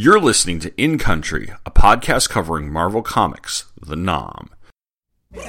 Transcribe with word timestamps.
You're 0.00 0.20
listening 0.20 0.60
to 0.60 0.72
In 0.80 0.96
Country, 0.96 1.50
a 1.66 1.72
podcast 1.72 2.30
covering 2.30 2.70
Marvel 2.72 3.02
Comics, 3.02 3.64
The 3.84 3.96
'Nam. 3.96 4.50
Hey, 5.32 5.40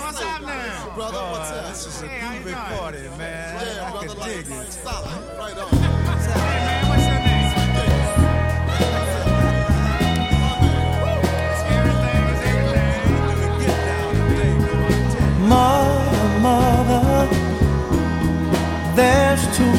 what's 0.00 0.20
up 0.20 0.42
now? 0.42 0.90
Brother, 0.92 1.18
what's 1.18 1.52
up? 1.52 1.68
This 1.68 1.86
is 1.86 2.02
a 2.02 2.08
groovy 2.08 2.52
party, 2.52 2.98
man. 3.16 3.64
Yeah, 3.64 3.92
I 3.94 4.06
can 4.06 4.16
dig 4.26 4.46
it. 4.50 4.72
Solid. 4.72 5.38
Right 5.38 5.56
on. 5.56 5.70
Hey? 5.70 6.46
Mother, 15.46 16.40
mother, 16.40 17.28
there's 18.96 19.56
too 19.56 19.75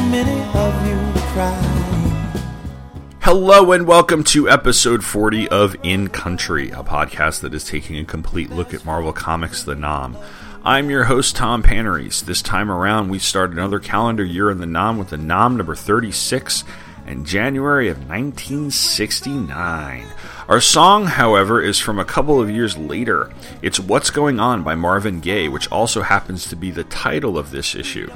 Hello 3.28 3.74
and 3.74 3.86
welcome 3.86 4.24
to 4.24 4.50
episode 4.50 5.04
40 5.04 5.50
of 5.50 5.76
In 5.84 6.08
Country, 6.08 6.70
a 6.70 6.82
podcast 6.82 7.42
that 7.42 7.54
is 7.54 7.66
taking 7.66 7.98
a 7.98 8.06
complete 8.06 8.50
look 8.50 8.74
at 8.74 8.86
Marvel 8.86 9.12
Comics 9.12 9.64
The 9.64 9.76
'Nam. 9.76 10.16
I'm 10.64 10.90
your 10.90 11.04
host, 11.04 11.36
Tom 11.36 11.62
Panarese. 11.62 12.24
This 12.24 12.42
time 12.42 12.72
around, 12.72 13.10
we 13.10 13.20
start 13.20 13.52
another 13.52 13.80
calendar 13.80 14.24
year 14.24 14.50
in 14.50 14.60
the 14.60 14.66
'Nam 14.66 14.98
with 14.98 15.10
the 15.10 15.18
'Nam 15.18 15.58
number 15.58 15.76
36 15.76 16.64
and 17.06 17.26
January 17.26 17.90
of 17.90 18.08
1969. 18.08 20.06
Our 20.48 20.62
song, 20.62 21.08
however, 21.08 21.60
is 21.62 21.80
from 21.80 22.00
a 22.00 22.06
couple 22.06 22.40
of 22.40 22.50
years 22.50 22.78
later. 22.78 23.30
It's 23.62 23.78
What's 23.78 24.10
Going 24.10 24.40
On 24.40 24.64
by 24.64 24.76
Marvin 24.76 25.20
Gaye, 25.20 25.50
which 25.50 25.70
also 25.70 26.02
happens 26.04 26.46
to 26.46 26.56
be 26.56 26.72
the 26.72 26.86
title 26.86 27.38
of 27.38 27.52
this 27.52 27.76
issue. 27.76 28.10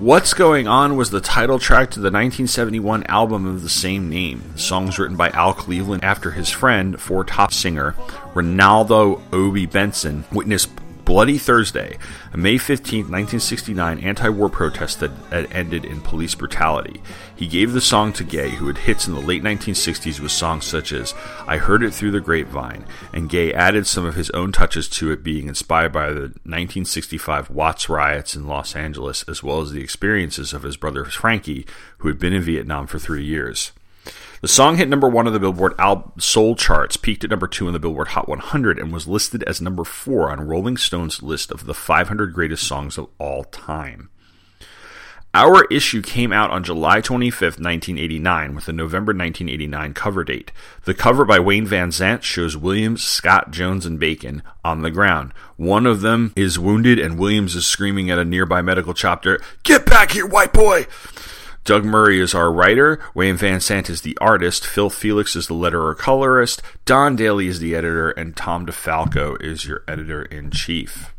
What's 0.00 0.32
Going 0.32 0.68
On 0.68 0.96
was 0.96 1.10
the 1.10 1.20
title 1.20 1.58
track 1.58 1.90
to 1.90 1.98
the 1.98 2.04
1971 2.04 3.02
album 3.08 3.46
of 3.48 3.64
the 3.64 3.68
same 3.68 4.08
name. 4.08 4.44
The 4.52 4.60
song's 4.60 4.96
written 4.96 5.16
by 5.16 5.30
Al 5.30 5.52
Cleveland 5.52 6.04
after 6.04 6.30
his 6.30 6.48
friend, 6.48 7.00
four 7.00 7.24
top 7.24 7.52
singer, 7.52 7.96
Renaldo 8.32 9.20
Obie 9.32 9.66
Benson, 9.66 10.24
witnessed 10.30 10.70
Bloody 11.08 11.38
Thursday, 11.38 11.96
a 12.34 12.36
May 12.36 12.58
15, 12.58 13.04
1969 13.04 13.98
anti 14.00 14.28
war 14.28 14.50
protest 14.50 15.00
that 15.00 15.10
had 15.30 15.50
ended 15.50 15.86
in 15.86 16.02
police 16.02 16.34
brutality. 16.34 17.00
He 17.34 17.46
gave 17.46 17.72
the 17.72 17.80
song 17.80 18.12
to 18.12 18.24
Gaye, 18.24 18.50
who 18.50 18.66
had 18.66 18.76
hits 18.76 19.08
in 19.08 19.14
the 19.14 19.20
late 19.22 19.42
1960s 19.42 20.20
with 20.20 20.32
songs 20.32 20.66
such 20.66 20.92
as 20.92 21.14
I 21.46 21.56
Heard 21.56 21.82
It 21.82 21.94
Through 21.94 22.10
the 22.10 22.20
Grapevine, 22.20 22.84
and 23.10 23.30
Gaye 23.30 23.54
added 23.54 23.86
some 23.86 24.04
of 24.04 24.16
his 24.16 24.28
own 24.32 24.52
touches 24.52 24.86
to 24.90 25.10
it, 25.10 25.24
being 25.24 25.48
inspired 25.48 25.94
by 25.94 26.08
the 26.08 26.20
1965 26.44 27.48
Watts 27.48 27.88
riots 27.88 28.36
in 28.36 28.46
Los 28.46 28.76
Angeles, 28.76 29.22
as 29.26 29.42
well 29.42 29.62
as 29.62 29.72
the 29.72 29.80
experiences 29.80 30.52
of 30.52 30.62
his 30.62 30.76
brother 30.76 31.06
Frankie, 31.06 31.64
who 31.98 32.08
had 32.08 32.18
been 32.18 32.34
in 32.34 32.42
Vietnam 32.42 32.86
for 32.86 32.98
three 32.98 33.24
years. 33.24 33.72
The 34.40 34.48
song 34.48 34.76
hit 34.76 34.88
number 34.88 35.08
one 35.08 35.26
on 35.26 35.32
the 35.32 35.40
Billboard 35.40 35.74
Al- 35.78 36.12
Soul 36.18 36.54
charts, 36.54 36.96
peaked 36.96 37.24
at 37.24 37.30
number 37.30 37.48
two 37.48 37.66
on 37.66 37.72
the 37.72 37.80
Billboard 37.80 38.08
Hot 38.08 38.28
100, 38.28 38.78
and 38.78 38.92
was 38.92 39.08
listed 39.08 39.42
as 39.44 39.60
number 39.60 39.82
four 39.82 40.30
on 40.30 40.46
Rolling 40.46 40.76
Stone's 40.76 41.22
list 41.24 41.50
of 41.50 41.66
the 41.66 41.74
500 41.74 42.32
greatest 42.32 42.64
songs 42.64 42.98
of 42.98 43.08
all 43.18 43.42
time. 43.44 44.10
Our 45.34 45.64
issue 45.66 46.02
came 46.02 46.32
out 46.32 46.50
on 46.50 46.64
July 46.64 47.00
25th, 47.00 47.60
1989, 47.60 48.54
with 48.54 48.68
a 48.68 48.72
November 48.72 49.10
1989 49.10 49.92
cover 49.92 50.24
date. 50.24 50.52
The 50.84 50.94
cover 50.94 51.24
by 51.24 51.38
Wayne 51.38 51.66
Vansant 51.66 52.22
shows 52.22 52.56
Williams, 52.56 53.02
Scott, 53.02 53.50
Jones, 53.50 53.84
and 53.84 54.00
Bacon 54.00 54.42
on 54.64 54.82
the 54.82 54.90
ground. 54.90 55.34
One 55.56 55.84
of 55.84 56.00
them 56.00 56.32
is 56.34 56.58
wounded, 56.58 56.98
and 56.98 57.18
Williams 57.18 57.56
is 57.56 57.66
screaming 57.66 58.08
at 58.08 58.18
a 58.18 58.24
nearby 58.24 58.62
medical 58.62 58.94
chopper, 58.94 59.40
Get 59.64 59.84
back 59.84 60.12
here, 60.12 60.26
white 60.26 60.52
boy! 60.52 60.86
Doug 61.68 61.84
Murray 61.84 62.18
is 62.18 62.34
our 62.34 62.50
writer, 62.50 62.98
Wayne 63.12 63.36
Vansant 63.36 63.90
is 63.90 64.00
the 64.00 64.16
artist, 64.22 64.66
Phil 64.66 64.88
Felix 64.88 65.36
is 65.36 65.48
the 65.48 65.54
letterer 65.54 65.94
colorist, 65.94 66.62
Don 66.86 67.14
Daly 67.14 67.46
is 67.46 67.60
the 67.60 67.74
editor, 67.74 68.08
and 68.08 68.34
Tom 68.34 68.64
DeFalco 68.64 69.36
is 69.42 69.66
your 69.66 69.82
editor 69.86 70.22
in 70.22 70.50
chief. 70.50 71.12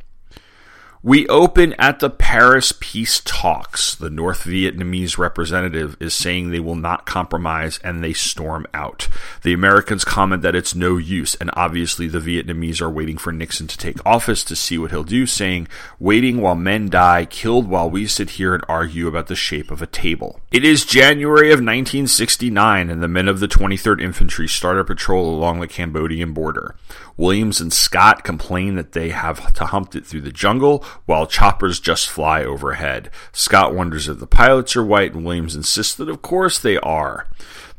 We 1.01 1.25
open 1.29 1.75
at 1.79 2.01
the 2.01 2.09
Paris 2.09 2.73
peace 2.77 3.21
talks. 3.23 3.95
The 3.95 4.09
North 4.09 4.43
Vietnamese 4.43 5.17
representative 5.17 5.95
is 6.01 6.13
saying 6.13 6.49
they 6.49 6.59
will 6.59 6.75
not 6.75 7.05
compromise 7.05 7.79
and 7.85 8.03
they 8.03 8.11
storm 8.11 8.67
out. 8.73 9.07
The 9.43 9.53
Americans 9.53 10.03
comment 10.03 10.41
that 10.41 10.55
it's 10.55 10.75
no 10.75 10.97
use, 10.97 11.35
and 11.35 11.51
obviously 11.53 12.09
the 12.09 12.19
Vietnamese 12.19 12.81
are 12.81 12.89
waiting 12.89 13.17
for 13.17 13.31
Nixon 13.31 13.65
to 13.67 13.77
take 13.77 14.05
office 14.05 14.43
to 14.43 14.57
see 14.57 14.77
what 14.77 14.91
he'll 14.91 15.05
do, 15.05 15.25
saying, 15.25 15.69
Waiting 15.99 16.41
while 16.41 16.55
men 16.55 16.89
die, 16.89 17.23
killed 17.23 17.69
while 17.69 17.89
we 17.89 18.05
sit 18.05 18.31
here 18.31 18.53
and 18.53 18.65
argue 18.67 19.07
about 19.07 19.27
the 19.27 19.35
shape 19.35 19.71
of 19.71 19.81
a 19.81 19.87
table. 19.87 20.41
It 20.51 20.65
is 20.65 20.83
January 20.83 21.47
of 21.47 21.59
1969, 21.59 22.89
and 22.89 23.01
the 23.01 23.07
men 23.07 23.29
of 23.29 23.39
the 23.39 23.47
23rd 23.47 24.01
Infantry 24.01 24.49
start 24.49 24.77
a 24.77 24.83
patrol 24.83 25.33
along 25.33 25.61
the 25.61 25.67
Cambodian 25.67 26.33
border. 26.33 26.75
Williams 27.15 27.61
and 27.61 27.71
Scott 27.71 28.23
complain 28.23 28.75
that 28.75 28.91
they 28.91 29.09
have 29.09 29.53
to 29.53 29.65
hump 29.65 29.95
it 29.95 30.05
through 30.05 30.21
the 30.21 30.31
jungle 30.31 30.83
while 31.05 31.25
choppers 31.25 31.79
just 31.79 32.09
fly 32.09 32.43
overhead. 32.43 33.09
Scott 33.31 33.73
wonders 33.73 34.07
if 34.07 34.19
the 34.19 34.27
pilots 34.27 34.75
are 34.75 34.85
white, 34.85 35.13
and 35.13 35.25
Williams 35.25 35.55
insists 35.55 35.95
that 35.95 36.09
of 36.09 36.21
course 36.21 36.59
they 36.59 36.77
are. 36.77 37.27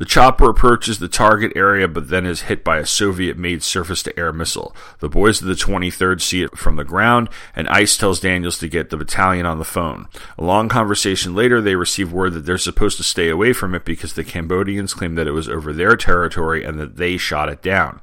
The 0.00 0.06
chopper 0.06 0.48
approaches 0.48 0.98
the 0.98 1.08
target 1.08 1.52
area 1.54 1.86
but 1.86 2.08
then 2.08 2.24
is 2.24 2.42
hit 2.42 2.64
by 2.64 2.78
a 2.78 2.86
Soviet 2.86 3.36
made 3.36 3.62
surface 3.62 4.02
to 4.04 4.18
air 4.18 4.32
missile. 4.32 4.74
The 5.00 5.10
boys 5.10 5.42
of 5.42 5.46
the 5.46 5.52
23rd 5.52 6.22
see 6.22 6.42
it 6.42 6.56
from 6.56 6.76
the 6.76 6.84
ground, 6.84 7.28
and 7.54 7.68
Ice 7.68 7.98
tells 7.98 8.18
Daniels 8.18 8.58
to 8.60 8.68
get 8.68 8.88
the 8.88 8.96
battalion 8.96 9.44
on 9.44 9.58
the 9.58 9.64
phone. 9.66 10.08
A 10.38 10.42
long 10.42 10.70
conversation 10.70 11.34
later, 11.34 11.60
they 11.60 11.74
receive 11.74 12.14
word 12.14 12.32
that 12.32 12.46
they're 12.46 12.56
supposed 12.56 12.96
to 12.96 13.02
stay 13.02 13.28
away 13.28 13.52
from 13.52 13.74
it 13.74 13.84
because 13.84 14.14
the 14.14 14.24
Cambodians 14.24 14.94
claim 14.94 15.16
that 15.16 15.26
it 15.26 15.32
was 15.32 15.50
over 15.50 15.70
their 15.70 15.96
territory 15.96 16.64
and 16.64 16.78
that 16.78 16.96
they 16.96 17.18
shot 17.18 17.50
it 17.50 17.60
down. 17.60 18.00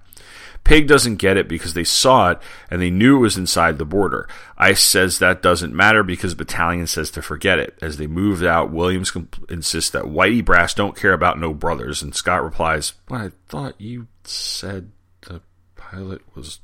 Pig 0.67 0.85
doesn't 0.85 1.15
get 1.15 1.37
it 1.37 1.47
because 1.47 1.75
they 1.75 1.85
saw 1.85 2.31
it 2.31 2.39
and 2.69 2.81
they 2.81 2.89
knew 2.89 3.15
it 3.15 3.21
was 3.21 3.37
inside 3.37 3.77
the 3.77 3.85
border. 3.85 4.27
Ice 4.57 4.83
says 4.83 5.17
that 5.19 5.41
doesn't 5.41 5.73
matter 5.73 6.03
because 6.03 6.35
Battalion 6.35 6.87
says 6.87 7.09
to 7.11 7.21
forget 7.21 7.57
it. 7.57 7.79
As 7.81 7.95
they 7.95 8.05
moved 8.05 8.43
out, 8.43 8.69
Williams 8.69 9.13
insists 9.47 9.91
that 9.91 10.03
Whitey 10.03 10.43
Brass 10.43 10.73
don't 10.73 10.97
care 10.97 11.13
about 11.13 11.39
no 11.39 11.53
brothers, 11.53 12.01
and 12.01 12.13
Scott 12.13 12.43
replies, 12.43 12.91
But 13.05 13.15
I 13.15 13.31
thought 13.47 13.79
you 13.79 14.07
said 14.25 14.91
the 15.21 15.39
pilot 15.77 16.21
was 16.35 16.59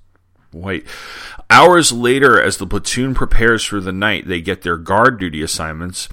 white. 0.51 0.85
Hours 1.49 1.93
later, 1.93 2.41
as 2.41 2.57
the 2.57 2.67
platoon 2.67 3.13
prepares 3.13 3.63
for 3.63 3.79
the 3.79 3.93
night, 3.93 4.27
they 4.27 4.41
get 4.41 4.63
their 4.63 4.75
guard 4.75 5.17
duty 5.17 5.41
assignments 5.41 6.09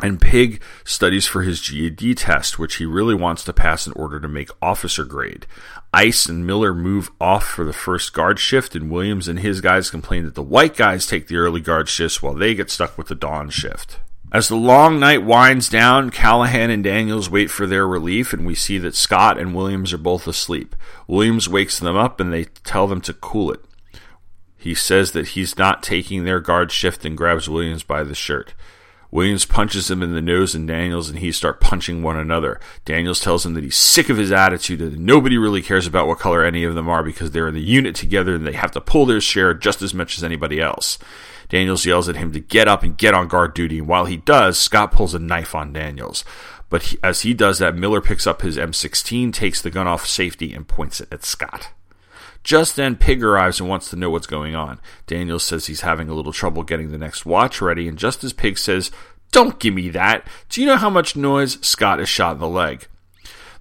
and 0.00 0.20
Pig 0.20 0.60
studies 0.84 1.26
for 1.26 1.42
his 1.42 1.60
GED 1.60 2.14
test, 2.16 2.58
which 2.58 2.76
he 2.76 2.84
really 2.84 3.14
wants 3.14 3.44
to 3.44 3.52
pass 3.52 3.86
in 3.86 3.92
order 3.94 4.20
to 4.20 4.28
make 4.28 4.50
officer 4.60 5.04
grade. 5.04 5.46
Ice 5.92 6.26
and 6.26 6.46
Miller 6.46 6.74
move 6.74 7.10
off 7.20 7.46
for 7.46 7.64
the 7.64 7.72
first 7.72 8.12
guard 8.12 8.38
shift, 8.38 8.74
and 8.74 8.90
Williams 8.90 9.28
and 9.28 9.40
his 9.40 9.60
guys 9.60 9.90
complain 9.90 10.24
that 10.24 10.34
the 10.34 10.42
white 10.42 10.76
guys 10.76 11.06
take 11.06 11.28
the 11.28 11.36
early 11.36 11.60
guard 11.60 11.88
shifts 11.88 12.22
while 12.22 12.34
they 12.34 12.54
get 12.54 12.70
stuck 12.70 12.98
with 12.98 13.08
the 13.08 13.14
dawn 13.14 13.48
shift. 13.48 13.98
As 14.32 14.48
the 14.48 14.56
long 14.56 14.98
night 14.98 15.24
winds 15.24 15.68
down, 15.68 16.10
Callahan 16.10 16.68
and 16.68 16.84
Daniels 16.84 17.30
wait 17.30 17.50
for 17.50 17.66
their 17.66 17.86
relief, 17.86 18.32
and 18.32 18.44
we 18.44 18.54
see 18.54 18.76
that 18.78 18.94
Scott 18.94 19.38
and 19.38 19.54
Williams 19.54 19.92
are 19.92 19.98
both 19.98 20.26
asleep. 20.26 20.76
Williams 21.06 21.48
wakes 21.48 21.78
them 21.78 21.96
up 21.96 22.20
and 22.20 22.32
they 22.32 22.44
tell 22.44 22.86
them 22.86 23.00
to 23.02 23.14
cool 23.14 23.52
it. 23.52 23.64
He 24.58 24.74
says 24.74 25.12
that 25.12 25.28
he's 25.28 25.56
not 25.56 25.82
taking 25.82 26.24
their 26.24 26.40
guard 26.40 26.72
shift 26.72 27.04
and 27.04 27.16
grabs 27.16 27.48
Williams 27.48 27.84
by 27.84 28.02
the 28.02 28.16
shirt. 28.16 28.52
Williams 29.16 29.46
punches 29.46 29.90
him 29.90 30.02
in 30.02 30.12
the 30.12 30.20
nose 30.20 30.54
and 30.54 30.68
Daniels, 30.68 31.08
and 31.08 31.20
he 31.20 31.32
start 31.32 31.58
punching 31.58 32.02
one 32.02 32.18
another. 32.18 32.60
Daniels 32.84 33.18
tells 33.18 33.46
him 33.46 33.54
that 33.54 33.64
he's 33.64 33.74
sick 33.74 34.10
of 34.10 34.18
his 34.18 34.30
attitude 34.30 34.82
and 34.82 35.06
nobody 35.06 35.38
really 35.38 35.62
cares 35.62 35.86
about 35.86 36.06
what 36.06 36.18
color 36.18 36.44
any 36.44 36.64
of 36.64 36.74
them 36.74 36.86
are 36.86 37.02
because 37.02 37.30
they're 37.30 37.48
in 37.48 37.54
the 37.54 37.62
unit 37.62 37.96
together 37.96 38.34
and 38.34 38.46
they 38.46 38.52
have 38.52 38.72
to 38.72 38.80
pull 38.80 39.06
their 39.06 39.22
share 39.22 39.54
just 39.54 39.80
as 39.80 39.94
much 39.94 40.18
as 40.18 40.22
anybody 40.22 40.60
else. 40.60 40.98
Daniels 41.48 41.86
yells 41.86 42.10
at 42.10 42.16
him 42.16 42.30
to 42.32 42.40
get 42.40 42.68
up 42.68 42.82
and 42.82 42.98
get 42.98 43.14
on 43.14 43.26
guard 43.26 43.54
duty, 43.54 43.78
and 43.78 43.88
while 43.88 44.04
he 44.04 44.18
does, 44.18 44.58
Scott 44.58 44.92
pulls 44.92 45.14
a 45.14 45.18
knife 45.18 45.54
on 45.54 45.72
Daniels. 45.72 46.22
But 46.68 46.82
he, 46.82 46.98
as 47.02 47.22
he 47.22 47.32
does 47.32 47.58
that, 47.58 47.74
Miller 47.74 48.02
picks 48.02 48.26
up 48.26 48.42
his 48.42 48.58
M16, 48.58 49.32
takes 49.32 49.62
the 49.62 49.70
gun 49.70 49.86
off 49.86 50.06
safety, 50.06 50.52
and 50.52 50.68
points 50.68 51.00
it 51.00 51.10
at 51.10 51.24
Scott. 51.24 51.70
Just 52.46 52.76
then, 52.76 52.94
Pig 52.94 53.24
arrives 53.24 53.58
and 53.58 53.68
wants 53.68 53.90
to 53.90 53.96
know 53.96 54.08
what's 54.08 54.28
going 54.28 54.54
on. 54.54 54.78
Daniel 55.08 55.40
says 55.40 55.66
he's 55.66 55.80
having 55.80 56.08
a 56.08 56.14
little 56.14 56.32
trouble 56.32 56.62
getting 56.62 56.92
the 56.92 56.96
next 56.96 57.26
watch 57.26 57.60
ready, 57.60 57.88
and 57.88 57.98
just 57.98 58.22
as 58.22 58.32
Pig 58.32 58.56
says, 58.56 58.92
Don't 59.32 59.58
give 59.58 59.74
me 59.74 59.88
that, 59.88 60.24
do 60.48 60.60
you 60.60 60.66
know 60.68 60.76
how 60.76 60.88
much 60.88 61.16
noise? 61.16 61.58
Scott 61.66 61.98
is 61.98 62.08
shot 62.08 62.34
in 62.34 62.38
the 62.38 62.46
leg. 62.46 62.86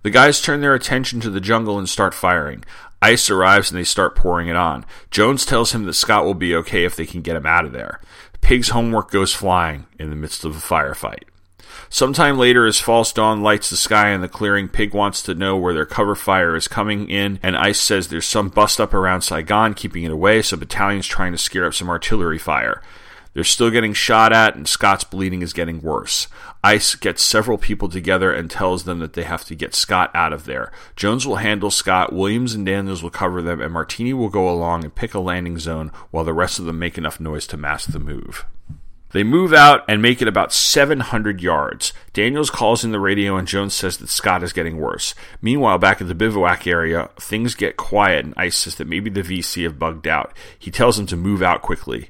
The 0.03 0.11
guys 0.11 0.39
turn 0.39 0.61
their 0.61 0.75
attention 0.75 1.19
to 1.21 1.31
the 1.31 1.41
jungle 1.41 1.79
and 1.79 1.89
start 1.89 2.13
firing. 2.13 2.63
Ice 3.01 3.27
arrives 3.27 3.71
and 3.71 3.79
they 3.79 3.83
start 3.83 4.15
pouring 4.15 4.49
it 4.49 4.55
on. 4.55 4.85
Jones 5.09 5.47
tells 5.47 5.71
him 5.71 5.85
that 5.85 5.93
Scott 5.93 6.23
will 6.23 6.35
be 6.35 6.53
okay 6.53 6.85
if 6.85 6.95
they 6.95 7.07
can 7.07 7.23
get 7.23 7.35
him 7.35 7.47
out 7.47 7.65
of 7.65 7.71
there. 7.71 7.99
Pig's 8.41 8.69
homework 8.69 9.09
goes 9.09 9.33
flying 9.33 9.87
in 9.97 10.11
the 10.11 10.15
midst 10.15 10.45
of 10.45 10.55
a 10.55 10.59
firefight. 10.59 11.23
Sometime 11.89 12.37
later, 12.37 12.65
as 12.65 12.79
false 12.79 13.13
dawn 13.13 13.41
lights 13.41 13.69
the 13.69 13.77
sky 13.77 14.09
in 14.09 14.21
the 14.21 14.27
clearing, 14.27 14.67
Pig 14.67 14.93
wants 14.93 15.21
to 15.23 15.35
know 15.35 15.57
where 15.57 15.73
their 15.73 15.85
cover 15.85 16.15
fire 16.15 16.55
is 16.55 16.67
coming 16.67 17.09
in, 17.09 17.39
and 17.41 17.55
Ice 17.55 17.79
says 17.79 18.07
there's 18.07 18.25
some 18.25 18.49
bust 18.49 18.81
up 18.81 18.93
around 18.93 19.21
Saigon 19.21 19.73
keeping 19.73 20.03
it 20.03 20.11
away, 20.11 20.41
so 20.41 20.57
Battalion's 20.57 21.07
trying 21.07 21.31
to 21.31 21.37
scare 21.37 21.65
up 21.65 21.73
some 21.73 21.89
artillery 21.89 22.39
fire. 22.39 22.81
They're 23.35 23.43
still 23.43 23.69
getting 23.69 23.93
shot 23.93 24.31
at, 24.31 24.55
and 24.55 24.65
Scott's 24.65 25.03
bleeding 25.03 25.41
is 25.41 25.51
getting 25.51 25.81
worse. 25.81 26.29
Ice 26.63 26.95
gets 26.95 27.21
several 27.21 27.57
people 27.57 27.89
together 27.89 28.31
and 28.31 28.49
tells 28.49 28.85
them 28.85 28.99
that 28.99 29.11
they 29.11 29.23
have 29.23 29.43
to 29.45 29.55
get 29.55 29.75
Scott 29.75 30.09
out 30.13 30.31
of 30.31 30.45
there. 30.45 30.71
Jones 30.95 31.27
will 31.27 31.35
handle 31.35 31.69
Scott, 31.69 32.13
Williams 32.13 32.55
and 32.55 32.65
Daniels 32.65 33.03
will 33.03 33.09
cover 33.09 33.41
them, 33.41 33.59
and 33.59 33.73
Martini 33.73 34.13
will 34.13 34.29
go 34.29 34.49
along 34.49 34.85
and 34.85 34.95
pick 34.95 35.13
a 35.13 35.19
landing 35.19 35.59
zone 35.59 35.91
while 36.11 36.23
the 36.23 36.33
rest 36.33 36.59
of 36.59 36.65
them 36.65 36.79
make 36.79 36.97
enough 36.97 37.19
noise 37.19 37.45
to 37.47 37.57
mask 37.57 37.91
the 37.91 37.99
move. 37.99 38.45
They 39.15 39.23
move 39.23 39.53
out 39.53 39.85
and 39.87 40.01
make 40.01 40.21
it 40.21 40.27
about 40.27 40.51
700 40.51 41.41
yards. 41.41 41.93
Daniels 42.11 42.49
calls 42.49 42.83
in 42.83 42.91
the 42.91 42.99
radio 42.99 43.37
and 43.37 43.47
Jones 43.47 43.73
says 43.73 43.95
that 43.99 44.09
Scott 44.09 44.43
is 44.43 44.51
getting 44.51 44.75
worse. 44.75 45.15
Meanwhile, 45.41 45.77
back 45.77 46.01
at 46.01 46.09
the 46.09 46.13
bivouac 46.13 46.67
area, 46.67 47.09
things 47.17 47.55
get 47.55 47.77
quiet 47.77 48.25
and 48.25 48.33
Ice 48.35 48.57
says 48.57 48.75
that 48.75 48.89
maybe 48.89 49.09
the 49.09 49.21
VC 49.21 49.63
have 49.63 49.79
bugged 49.79 50.05
out. 50.05 50.35
He 50.59 50.69
tells 50.69 50.97
them 50.97 51.05
to 51.05 51.15
move 51.15 51.41
out 51.41 51.61
quickly. 51.61 52.09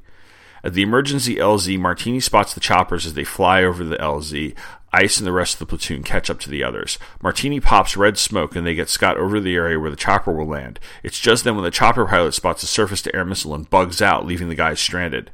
At 0.64 0.74
the 0.74 0.82
emergency 0.82 1.36
LZ, 1.36 1.78
Martini 1.78 2.20
spots 2.20 2.56
the 2.56 2.60
choppers 2.60 3.06
as 3.06 3.14
they 3.14 3.24
fly 3.24 3.64
over 3.64 3.84
the 3.84 3.98
LZ. 3.98 4.56
Ice 4.92 5.20
and 5.20 5.28
the 5.28 5.32
rest 5.32 5.54
of 5.54 5.60
the 5.60 5.68
platoon 5.68 6.02
catch 6.02 6.32
up 6.32 6.40
to 6.40 6.50
the 6.50 6.64
others. 6.64 6.98
Martini 7.22 7.60
pops 7.60 7.96
red 7.96 8.18
smoke 8.18 8.56
and 8.56 8.66
they 8.66 8.74
get 8.74 8.90
Scott 8.90 9.18
over 9.18 9.40
the 9.40 9.54
area 9.54 9.80
where 9.80 9.92
the 9.92 9.96
chopper 9.96 10.32
will 10.32 10.48
land. 10.48 10.80
It's 11.04 11.20
just 11.20 11.44
then 11.44 11.54
when 11.54 11.66
the 11.66 11.70
chopper 11.70 12.08
pilot 12.08 12.34
spots 12.34 12.64
a 12.64 12.66
surface 12.66 13.04
to 13.04 13.16
air 13.16 13.26
missile 13.26 13.54
and 13.54 13.70
bugs 13.70 14.02
out, 14.02 14.26
leaving 14.26 14.50
the 14.50 14.56
guys 14.56 14.80
stranded. 14.80 15.30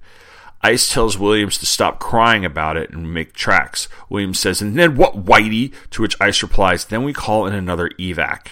Ice 0.63 0.91
tells 0.91 1.17
Williams 1.17 1.57
to 1.57 1.65
stop 1.65 1.99
crying 1.99 2.45
about 2.45 2.77
it 2.77 2.91
and 2.91 3.13
make 3.13 3.33
tracks. 3.33 3.87
Williams 4.09 4.39
says, 4.39 4.61
and 4.61 4.77
then 4.77 4.95
what, 4.95 5.25
Whitey? 5.25 5.73
To 5.91 6.01
which 6.01 6.19
Ice 6.21 6.43
replies, 6.43 6.85
then 6.85 7.03
we 7.03 7.13
call 7.13 7.47
in 7.47 7.53
another 7.53 7.89
evac. 7.99 8.47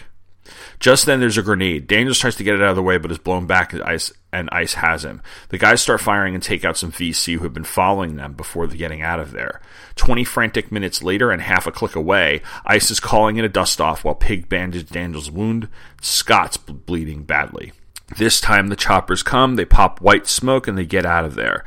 Just 0.79 1.05
then, 1.05 1.19
there's 1.19 1.37
a 1.37 1.43
grenade. 1.43 1.87
Daniels 1.87 2.19
tries 2.19 2.37
to 2.37 2.43
get 2.43 2.55
it 2.55 2.61
out 2.61 2.69
of 2.69 2.75
the 2.75 2.83
way, 2.83 2.97
but 2.97 3.11
is 3.11 3.17
blown 3.17 3.45
back 3.45 3.73
and 3.73 3.83
Ice, 3.83 4.13
and 4.31 4.49
Ice 4.51 4.75
has 4.75 5.03
him. 5.03 5.21
The 5.49 5.57
guys 5.57 5.81
start 5.81 5.99
firing 5.99 6.33
and 6.33 6.41
take 6.41 6.63
out 6.63 6.77
some 6.77 6.91
VC 6.91 7.35
who 7.35 7.43
have 7.43 7.53
been 7.53 7.65
following 7.65 8.15
them 8.15 8.33
before 8.33 8.65
getting 8.67 9.01
out 9.01 9.19
of 9.19 9.31
there. 9.31 9.59
20 9.95 10.23
frantic 10.23 10.71
minutes 10.71 11.03
later, 11.03 11.31
and 11.31 11.41
half 11.41 11.67
a 11.67 11.71
click 11.71 11.95
away, 11.95 12.41
Ice 12.65 12.89
is 12.91 13.01
calling 13.01 13.35
in 13.37 13.45
a 13.45 13.49
dust 13.49 13.81
off 13.81 14.05
while 14.05 14.15
Pig 14.15 14.47
bandages 14.47 14.89
Daniels' 14.89 15.29
wound. 15.29 15.67
Scott's 16.01 16.57
bleeding 16.57 17.23
badly. 17.23 17.73
This 18.17 18.39
time, 18.39 18.67
the 18.67 18.75
choppers 18.75 19.21
come, 19.21 19.55
they 19.55 19.65
pop 19.65 19.99
white 19.99 20.27
smoke, 20.27 20.67
and 20.67 20.77
they 20.77 20.85
get 20.85 21.05
out 21.05 21.25
of 21.25 21.35
there. 21.35 21.65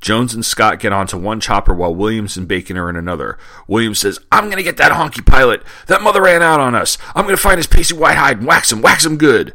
Jones 0.00 0.34
and 0.34 0.44
Scott 0.44 0.78
get 0.78 0.92
onto 0.92 1.16
one 1.16 1.40
chopper 1.40 1.74
while 1.74 1.94
Williams 1.94 2.36
and 2.36 2.46
Bacon 2.46 2.76
are 2.76 2.90
in 2.90 2.96
another. 2.96 3.38
Williams 3.66 3.98
says, 3.98 4.18
I'm 4.30 4.44
going 4.44 4.56
to 4.56 4.62
get 4.62 4.76
that 4.76 4.92
honky 4.92 5.24
pilot. 5.24 5.62
That 5.86 6.02
mother 6.02 6.22
ran 6.22 6.42
out 6.42 6.60
on 6.60 6.74
us. 6.74 6.98
I'm 7.14 7.24
going 7.24 7.36
to 7.36 7.42
find 7.42 7.58
his 7.58 7.66
Pacey 7.66 7.94
Whitehide 7.94 8.38
and 8.38 8.46
wax 8.46 8.70
him, 8.70 8.82
wax 8.82 9.04
him 9.04 9.16
good. 9.16 9.54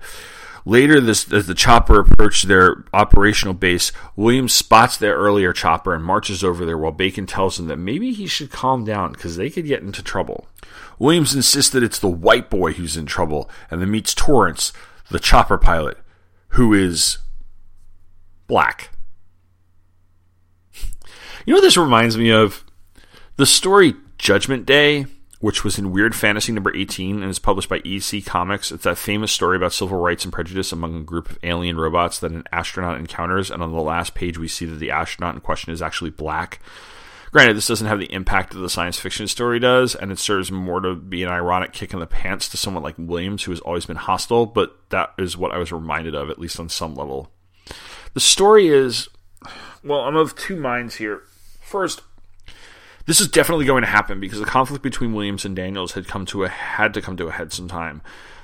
Later, 0.63 1.01
this, 1.01 1.31
as 1.31 1.47
the 1.47 1.55
chopper 1.55 1.99
approached 1.99 2.47
their 2.47 2.83
operational 2.93 3.53
base, 3.53 3.91
Williams 4.15 4.53
spots 4.53 4.95
their 4.95 5.15
earlier 5.15 5.53
chopper 5.53 5.95
and 5.95 6.03
marches 6.03 6.43
over 6.43 6.65
there 6.65 6.77
while 6.77 6.91
Bacon 6.91 7.25
tells 7.25 7.59
him 7.59 7.67
that 7.67 7.77
maybe 7.77 8.11
he 8.11 8.27
should 8.27 8.51
calm 8.51 8.83
down 8.85 9.13
because 9.13 9.37
they 9.37 9.49
could 9.49 9.65
get 9.65 9.81
into 9.81 10.03
trouble. 10.03 10.47
Williams 10.99 11.33
insists 11.33 11.71
that 11.71 11.81
it's 11.81 11.97
the 11.97 12.07
white 12.07 12.49
boy 12.49 12.73
who's 12.73 12.95
in 12.95 13.07
trouble 13.07 13.49
and 13.71 13.81
then 13.81 13.89
meets 13.89 14.13
Torrance, 14.13 14.71
the 15.09 15.19
chopper 15.19 15.57
pilot, 15.57 15.97
who 16.49 16.73
is 16.73 17.17
black. 18.45 18.91
You 21.45 21.55
know 21.55 21.61
this 21.61 21.77
reminds 21.77 22.17
me 22.17 22.31
of? 22.31 22.63
The 23.37 23.45
story 23.45 23.95
Judgment 24.19 24.67
Day, 24.67 25.07
which 25.39 25.63
was 25.63 25.79
in 25.79 25.91
Weird 25.91 26.13
Fantasy 26.13 26.51
number 26.51 26.75
18 26.75 27.23
and 27.23 27.31
is 27.31 27.39
published 27.39 27.69
by 27.69 27.81
EC 27.83 28.23
Comics. 28.23 28.71
It's 28.71 28.83
that 28.83 28.99
famous 28.99 29.31
story 29.31 29.57
about 29.57 29.73
civil 29.73 29.97
rights 29.97 30.23
and 30.23 30.31
prejudice 30.31 30.71
among 30.71 30.95
a 30.95 31.03
group 31.03 31.31
of 31.31 31.39
alien 31.41 31.77
robots 31.77 32.19
that 32.19 32.31
an 32.31 32.43
astronaut 32.51 32.99
encounters. 32.99 33.49
And 33.49 33.63
on 33.63 33.71
the 33.71 33.81
last 33.81 34.13
page, 34.13 34.37
we 34.37 34.47
see 34.47 34.65
that 34.65 34.75
the 34.75 34.91
astronaut 34.91 35.33
in 35.33 35.41
question 35.41 35.73
is 35.73 35.81
actually 35.81 36.11
black. 36.11 36.59
Granted, 37.31 37.57
this 37.57 37.67
doesn't 37.67 37.87
have 37.87 37.99
the 37.99 38.13
impact 38.13 38.53
that 38.53 38.59
the 38.59 38.69
science 38.69 38.99
fiction 38.99 39.27
story 39.27 39.57
does, 39.57 39.95
and 39.95 40.11
it 40.11 40.19
serves 40.19 40.51
more 40.51 40.81
to 40.81 40.95
be 40.95 41.23
an 41.23 41.29
ironic 41.29 41.71
kick 41.71 41.93
in 41.93 41.99
the 41.99 42.05
pants 42.05 42.49
to 42.49 42.57
someone 42.57 42.83
like 42.83 42.95
Williams, 42.97 43.43
who 43.43 43.51
has 43.51 43.61
always 43.61 43.85
been 43.85 43.95
hostile, 43.95 44.45
but 44.45 44.77
that 44.89 45.13
is 45.17 45.37
what 45.37 45.51
I 45.51 45.57
was 45.57 45.71
reminded 45.71 46.13
of, 46.13 46.29
at 46.29 46.39
least 46.39 46.59
on 46.59 46.67
some 46.67 46.93
level. 46.93 47.31
The 48.13 48.19
story 48.19 48.67
is 48.67 49.07
well, 49.83 50.01
I'm 50.01 50.15
of 50.15 50.35
two 50.35 50.55
minds 50.55 50.95
here. 50.95 51.23
First, 51.71 52.01
this 53.05 53.21
is 53.21 53.29
definitely 53.29 53.63
going 53.63 53.83
to 53.83 53.87
happen 53.87 54.19
because 54.19 54.39
the 54.39 54.45
conflict 54.45 54.83
between 54.83 55.13
Williams 55.13 55.45
and 55.45 55.55
Daniels 55.55 55.93
had 55.93 56.05
come 56.05 56.25
to 56.25 56.43
a 56.43 56.49
had 56.49 56.93
to 56.93 57.01
come 57.01 57.15
to 57.15 57.27
a 57.27 57.31
head 57.31 57.53
sometime. 57.53 58.01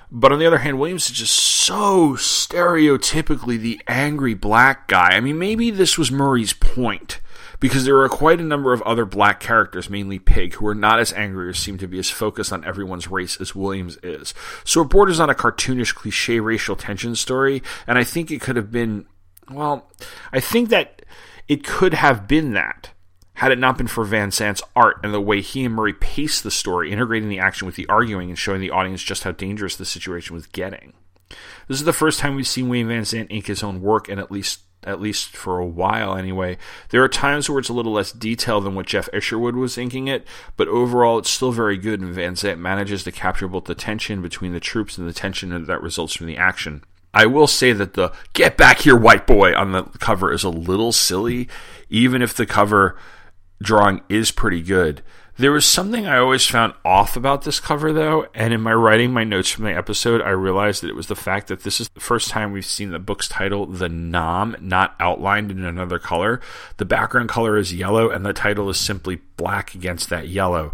But 0.10 0.32
on 0.32 0.40
the 0.40 0.46
other 0.46 0.60
hand, 0.60 0.80
Williams 0.80 1.10
is 1.10 1.18
just 1.18 1.36
so 1.36 2.14
stereotypically 2.14 3.60
the 3.60 3.82
angry 3.86 4.34
black 4.34 4.88
guy. 4.88 5.10
I 5.10 5.20
mean, 5.20 5.38
maybe 5.38 5.72
this 5.72 5.98
was 5.98 6.10
Murray's 6.10 6.54
point 6.54 7.20
because 7.60 7.84
there 7.84 8.00
are 8.00 8.08
quite 8.08 8.40
a 8.40 8.44
number 8.44 8.72
of 8.72 8.82
other 8.84 9.04
black 9.04 9.42
characters, 9.42 9.90
mainly 9.90 10.20
Pig, 10.20 10.54
who 10.54 10.68
are 10.68 10.76
not 10.76 11.02
as 11.02 11.12
angry 11.12 11.50
or 11.50 11.54
seem 11.54 11.78
to 11.80 11.88
be 11.88 12.00
as 12.00 12.10
focused 12.10 12.54
on 12.54 12.64
everyone's 12.64 13.10
race 13.10 13.42
as 13.42 13.54
Williams 13.54 13.98
is. 14.04 14.34
So 14.64 14.84
it 14.84 14.86
borders 14.86 15.20
on 15.20 15.30
a 15.30 15.36
cartoonish, 15.36 15.94
cliche 15.94 16.40
racial 16.40 16.78
tension 16.78 17.14
story, 17.18 17.62
and 17.86 17.98
I 17.98 18.06
think 18.06 18.32
it 18.32 18.40
could 18.40 18.56
have 18.56 18.72
been, 18.72 19.06
well, 19.52 19.92
I 20.32 20.40
think 20.40 20.70
that 20.70 21.02
it 21.50 21.66
could 21.66 21.94
have 21.94 22.26
been 22.30 22.54
that 22.54 22.92
had 23.38 23.51
it 23.51 23.60
not 23.60 23.78
been 23.78 23.86
for 23.86 24.04
Vansant's 24.04 24.63
art 24.75 24.98
and 25.04 25.13
the 25.13 25.22
way 25.22 25.42
he 25.42 25.63
and 25.63 25.75
Murray 25.75 25.94
paced 25.94 26.44
the 26.44 26.50
story, 26.50 26.92
integrating 26.92 27.30
the 27.30 27.38
action 27.38 27.68
with 27.68 27.75
the 27.75 27.86
arguing 27.88 28.30
and 28.30 28.38
showing 28.38 28.60
the 28.60 28.72
audience 28.72 29.04
just 29.04 29.24
how 29.24 29.31
dangerous 29.31 29.75
the 29.75 29.86
situation 29.86 30.34
was 30.34 30.48
getting. 30.48 30.94
This 31.68 31.78
is 31.78 31.84
the 31.84 31.94
first 31.94 32.19
time 32.19 32.36
we've 32.36 32.48
seen 32.48 32.68
Wayne 32.68 32.88
Vansant 32.88 33.28
ink 33.30 33.45
his 33.45 33.62
own 33.62 33.80
work, 33.81 34.10
and 34.10 34.19
at 34.19 34.31
least 34.31 34.62
at 34.84 35.01
least 35.01 35.36
for 35.36 35.60
a 35.60 35.66
while 35.66 36.16
anyway. 36.16 36.57
There 36.89 37.04
are 37.04 37.10
times 37.10 37.48
where 37.50 37.60
it's 37.60 37.69
a 37.69 37.74
little 37.74 37.92
less 37.92 38.12
detailed 38.12 38.63
than 38.63 38.74
what 38.74 38.86
Jeff 38.86 39.10
Isherwood 39.13 39.56
was 39.56 39.78
inking 39.78 40.07
it, 40.07 40.25
but 40.56 40.68
overall 40.68 41.19
it's 41.19 41.30
still 41.30 41.51
very 41.51 41.78
good, 41.78 42.00
and 42.00 42.16
Vansant 42.16 42.57
manages 42.57 43.04
to 43.04 43.12
capture 43.12 43.48
both 43.48 43.66
the 43.66 43.75
tension 43.75 44.22
between 44.22 44.54
the 44.54 44.60
troops 44.60 44.98
and 44.98 45.07
the 45.07 45.13
tension 45.13 45.66
that 45.66 45.81
results 45.83 46.16
from 46.16 46.25
the 46.25 46.38
action. 46.38 46.83
I 47.13 47.28
will 47.28 47.48
say 47.48 47.72
that 47.74 47.94
the 47.94 48.12
"Get 48.33 48.57
back 48.57 48.80
here, 48.80 48.95
white 48.95 49.28
boy" 49.28 49.54
on 49.54 49.74
the 49.74 49.83
cover 50.00 50.31
is 50.31 50.44
a 50.44 50.50
little 50.50 50.92
silly, 50.92 51.48
even 51.90 52.24
if 52.24 52.33
the 52.33 52.48
cover 52.48 52.98
drawing 53.62 54.01
is 54.09 54.31
pretty 54.31 54.62
good. 54.62 55.01
There 55.39 55.51
was 55.51 55.68
something 55.68 56.07
I 56.07 56.18
always 56.18 56.48
found 56.48 56.74
off 56.83 57.15
about 57.15 57.44
this 57.44 57.59
cover, 57.59 57.94
though, 57.94 58.25
and 58.33 58.56
in 58.56 58.62
my 58.62 58.74
writing 58.74 59.13
my 59.13 59.24
notes 59.24 59.51
from 59.51 59.65
the 59.65 59.75
episode, 59.75 60.19
I 60.19 60.30
realized 60.30 60.81
that 60.81 60.89
it 60.89 60.95
was 60.95 61.07
the 61.07 61.15
fact 61.15 61.48
that 61.48 61.62
this 61.62 61.80
is 61.80 61.89
the 61.89 62.00
first 62.00 62.30
time 62.30 62.51
we've 62.51 62.65
seen 62.65 62.89
the 62.89 62.98
book's 62.98 63.30
title, 63.30 63.68
The 63.68 63.88
Nam, 63.88 64.56
not 64.59 64.95
outlined 65.00 65.51
in 65.51 65.63
another 65.63 66.00
color. 66.00 66.42
The 66.77 66.86
background 66.86 67.30
color 67.30 67.56
is 67.56 67.71
yellow, 67.71 68.09
and 68.09 68.25
the 68.25 68.33
title 68.33 68.68
is 68.69 68.80
simply 68.80 69.21
black 69.38 69.75
against 69.75 70.09
that 70.09 70.27
yellow. 70.27 70.74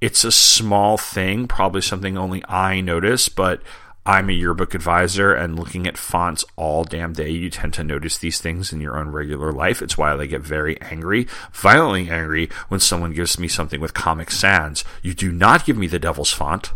It's 0.00 0.24
a 0.24 0.32
small 0.32 0.98
thing, 0.98 1.46
probably 1.46 1.80
something 1.80 2.18
only 2.18 2.42
I 2.48 2.80
notice, 2.80 3.28
but 3.28 3.62
I'm 4.06 4.30
a 4.30 4.32
yearbook 4.32 4.74
advisor 4.74 5.34
and 5.34 5.58
looking 5.58 5.86
at 5.86 5.98
fonts 5.98 6.44
all 6.56 6.84
damn 6.84 7.12
day, 7.12 7.28
you 7.28 7.50
tend 7.50 7.74
to 7.74 7.84
notice 7.84 8.16
these 8.16 8.40
things 8.40 8.72
in 8.72 8.80
your 8.80 8.96
own 8.96 9.10
regular 9.10 9.52
life. 9.52 9.82
It's 9.82 9.98
why 9.98 10.14
I 10.14 10.26
get 10.26 10.40
very 10.40 10.80
angry, 10.80 11.28
violently 11.52 12.08
angry, 12.08 12.48
when 12.68 12.80
someone 12.80 13.12
gives 13.12 13.38
me 13.38 13.46
something 13.46 13.80
with 13.80 13.92
Comic 13.92 14.30
Sans. 14.30 14.84
You 15.02 15.12
do 15.12 15.30
not 15.30 15.66
give 15.66 15.76
me 15.76 15.86
the 15.86 15.98
devil's 15.98 16.32
font. 16.32 16.72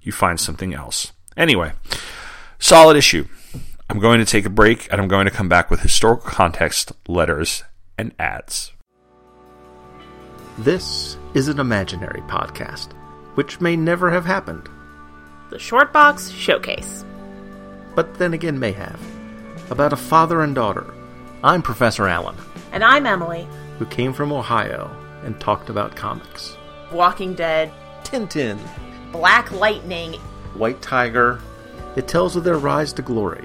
You 0.00 0.12
find 0.12 0.38
something 0.38 0.72
else. 0.72 1.12
Anyway, 1.36 1.72
solid 2.60 2.96
issue. 2.96 3.26
I'm 3.88 3.98
going 3.98 4.20
to 4.20 4.24
take 4.24 4.46
a 4.46 4.50
break 4.50 4.90
and 4.92 5.00
I'm 5.00 5.08
going 5.08 5.24
to 5.24 5.32
come 5.32 5.48
back 5.48 5.70
with 5.70 5.80
historical 5.80 6.30
context, 6.30 6.92
letters, 7.08 7.64
and 7.98 8.14
ads. 8.18 8.72
This 10.56 11.16
is 11.34 11.48
an 11.48 11.58
imaginary 11.58 12.20
podcast, 12.22 12.92
which 13.34 13.60
may 13.60 13.74
never 13.74 14.10
have 14.10 14.24
happened 14.24 14.68
the 15.50 15.56
Shortbox 15.56 16.32
Showcase. 16.36 17.04
but 17.94 18.14
then 18.18 18.32
again 18.34 18.58
may 18.58 18.72
have. 18.72 19.00
About 19.70 19.92
a 19.92 19.96
father 19.96 20.42
and 20.42 20.54
daughter. 20.54 20.86
I'm 21.44 21.62
Professor 21.62 22.06
Allen, 22.08 22.36
And 22.72 22.84
I'm 22.84 23.06
Emily. 23.06 23.46
who 23.78 23.86
came 23.86 24.12
from 24.12 24.32
Ohio 24.32 24.90
and 25.24 25.38
talked 25.40 25.68
about 25.70 25.96
comics. 25.96 26.56
Walking 26.92 27.34
Dead, 27.34 27.70
Tintin, 28.04 28.58
Black 29.12 29.50
Lightning, 29.52 30.14
White 30.54 30.80
Tiger. 30.82 31.40
It 31.96 32.06
tells 32.08 32.36
of 32.36 32.44
their 32.44 32.58
rise 32.58 32.92
to 32.94 33.02
glory, 33.02 33.44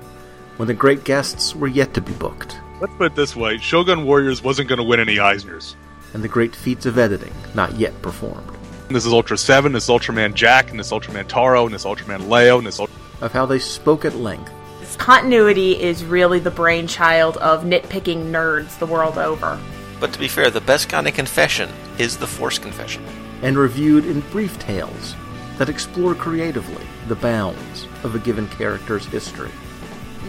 when 0.58 0.68
the 0.68 0.74
great 0.74 1.04
guests 1.04 1.56
were 1.56 1.68
yet 1.68 1.94
to 1.96 2.02
be 2.02 2.14
booked, 2.14 2.58
Let's 2.82 2.94
put 2.96 3.06
it 3.14 3.16
this 3.16 3.36
way 3.38 3.58
Shogun 3.58 4.04
Warriors 4.06 4.44
wasn't 4.44 4.68
going 4.70 4.78
to 4.78 4.84
win 4.84 5.00
any 5.00 5.16
Eisners. 5.16 5.76
and 6.14 6.24
the 6.24 6.28
great 6.28 6.56
feats 6.56 6.86
of 6.86 6.98
editing 6.98 7.34
not 7.56 7.74
yet 7.76 8.00
performed, 8.02 8.50
This 8.90 9.06
is 9.06 9.14
Ultra 9.14 9.38
7, 9.38 9.72
this 9.72 9.86
is 9.86 9.90
Ultraman 9.90 10.36
Jack, 10.36 10.70
and 10.70 10.80
this 10.80 10.92
Ultraman 10.92 11.28
Taro, 11.28 11.66
and 11.66 11.74
this 11.74 11.86
Ultraman 11.86 12.30
Leo, 12.30 12.58
and 12.60 12.68
this 12.68 12.80
Ult- 12.80 12.92
of 13.22 13.32
how 13.32 13.46
they 13.46 13.60
spoke 13.60 14.06
at 14.06 14.16
length 14.16 14.52
this 14.80 14.96
continuity 14.98 15.82
is 15.82 16.04
really 16.06 16.38
the 16.40 16.52
brainchild 16.52 17.38
of 17.38 17.64
nitpicking 17.64 18.32
nerds 18.32 18.78
the 18.78 18.86
world 18.86 19.18
over. 19.18 19.60
But 20.00 20.14
to 20.14 20.20
be 20.20 20.28
fair, 20.28 20.52
the 20.52 20.62
best 20.62 20.90
kind 20.90 21.08
of 21.08 21.16
confession 21.16 21.72
is 21.98 22.18
the 22.18 22.28
Force 22.28 22.60
confession. 22.60 23.04
and 23.42 23.58
reviewed 23.58 24.06
in 24.06 24.22
brief 24.32 24.58
tales 24.60 25.16
that 25.58 25.68
explore 25.70 26.14
creatively 26.16 26.86
the 27.08 27.16
bounds 27.16 27.88
of 28.04 28.14
a 28.16 28.20
given 28.20 28.48
character's 28.50 29.06
history. 29.08 29.52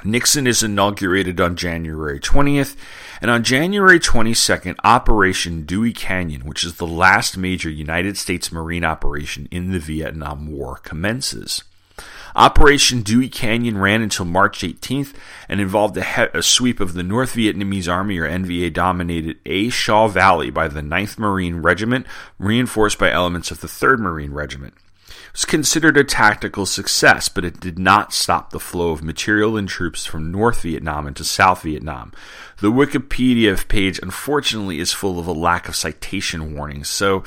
Nixon 0.04 0.46
is 0.46 0.62
inaugurated 0.62 1.42
on 1.42 1.56
January 1.56 2.20
20th, 2.20 2.76
and 3.22 3.32
on 3.32 3.44
January 3.44 4.00
22nd, 4.00 4.76
Operation 4.84 5.64
Dewey 5.64 5.94
Canyon, 5.94 6.46
which 6.46 6.64
is 6.64 6.76
the 6.76 6.88
last 6.88 7.38
major 7.38 7.70
United 7.70 8.18
States 8.18 8.52
Marine 8.52 8.84
operation 8.84 9.48
in 9.52 9.72
the 9.72 9.80
Vietnam 9.80 10.52
War, 10.52 10.78
commences. 10.78 11.64
Operation 12.36 13.02
Dewey 13.02 13.30
Canyon 13.30 13.80
ran 13.80 14.04
until 14.04 14.26
March 14.26 14.60
18th 14.60 15.16
and 15.50 15.60
involved 15.60 15.98
a, 15.98 16.04
he- 16.04 16.38
a 16.38 16.44
sweep 16.44 16.80
of 16.80 16.94
the 16.94 17.02
North 17.02 17.34
Vietnamese 17.34 17.92
Army 17.92 18.20
or 18.20 18.30
NVA 18.30 18.72
dominated 18.72 19.38
A 19.48 19.70
Shau 19.70 20.08
Valley 20.08 20.52
by 20.52 20.68
the 20.68 20.82
9th 20.82 21.18
Marine 21.18 21.64
Regiment, 21.64 22.06
reinforced 22.38 23.00
by 23.00 23.12
elements 23.12 23.50
of 23.50 23.62
the 23.62 23.68
3rd 23.68 24.00
Marine 24.00 24.34
Regiment 24.34 24.76
was 25.38 25.46
considered 25.46 25.96
a 25.98 26.04
tactical 26.04 26.66
success, 26.66 27.30
but 27.30 27.46
it 27.46 27.60
did 27.60 27.78
not 27.78 28.12
stop 28.12 28.50
the 28.50 28.60
flow 28.60 28.90
of 28.90 29.04
material 29.04 29.56
and 29.56 29.70
troops 29.70 30.04
from 30.04 30.32
North 30.32 30.64
Vietnam 30.64 31.06
into 31.06 31.24
South 31.24 31.62
Vietnam. 31.62 32.12
The 32.60 32.72
Wikipedia 32.72 33.68
page, 33.68 34.00
unfortunately, 34.02 34.80
is 34.80 34.94
full 34.94 35.20
of 35.20 35.28
a 35.28 35.32
lack 35.32 35.70
of 35.70 35.76
citation 35.76 36.56
warnings, 36.56 36.90
so 36.90 37.24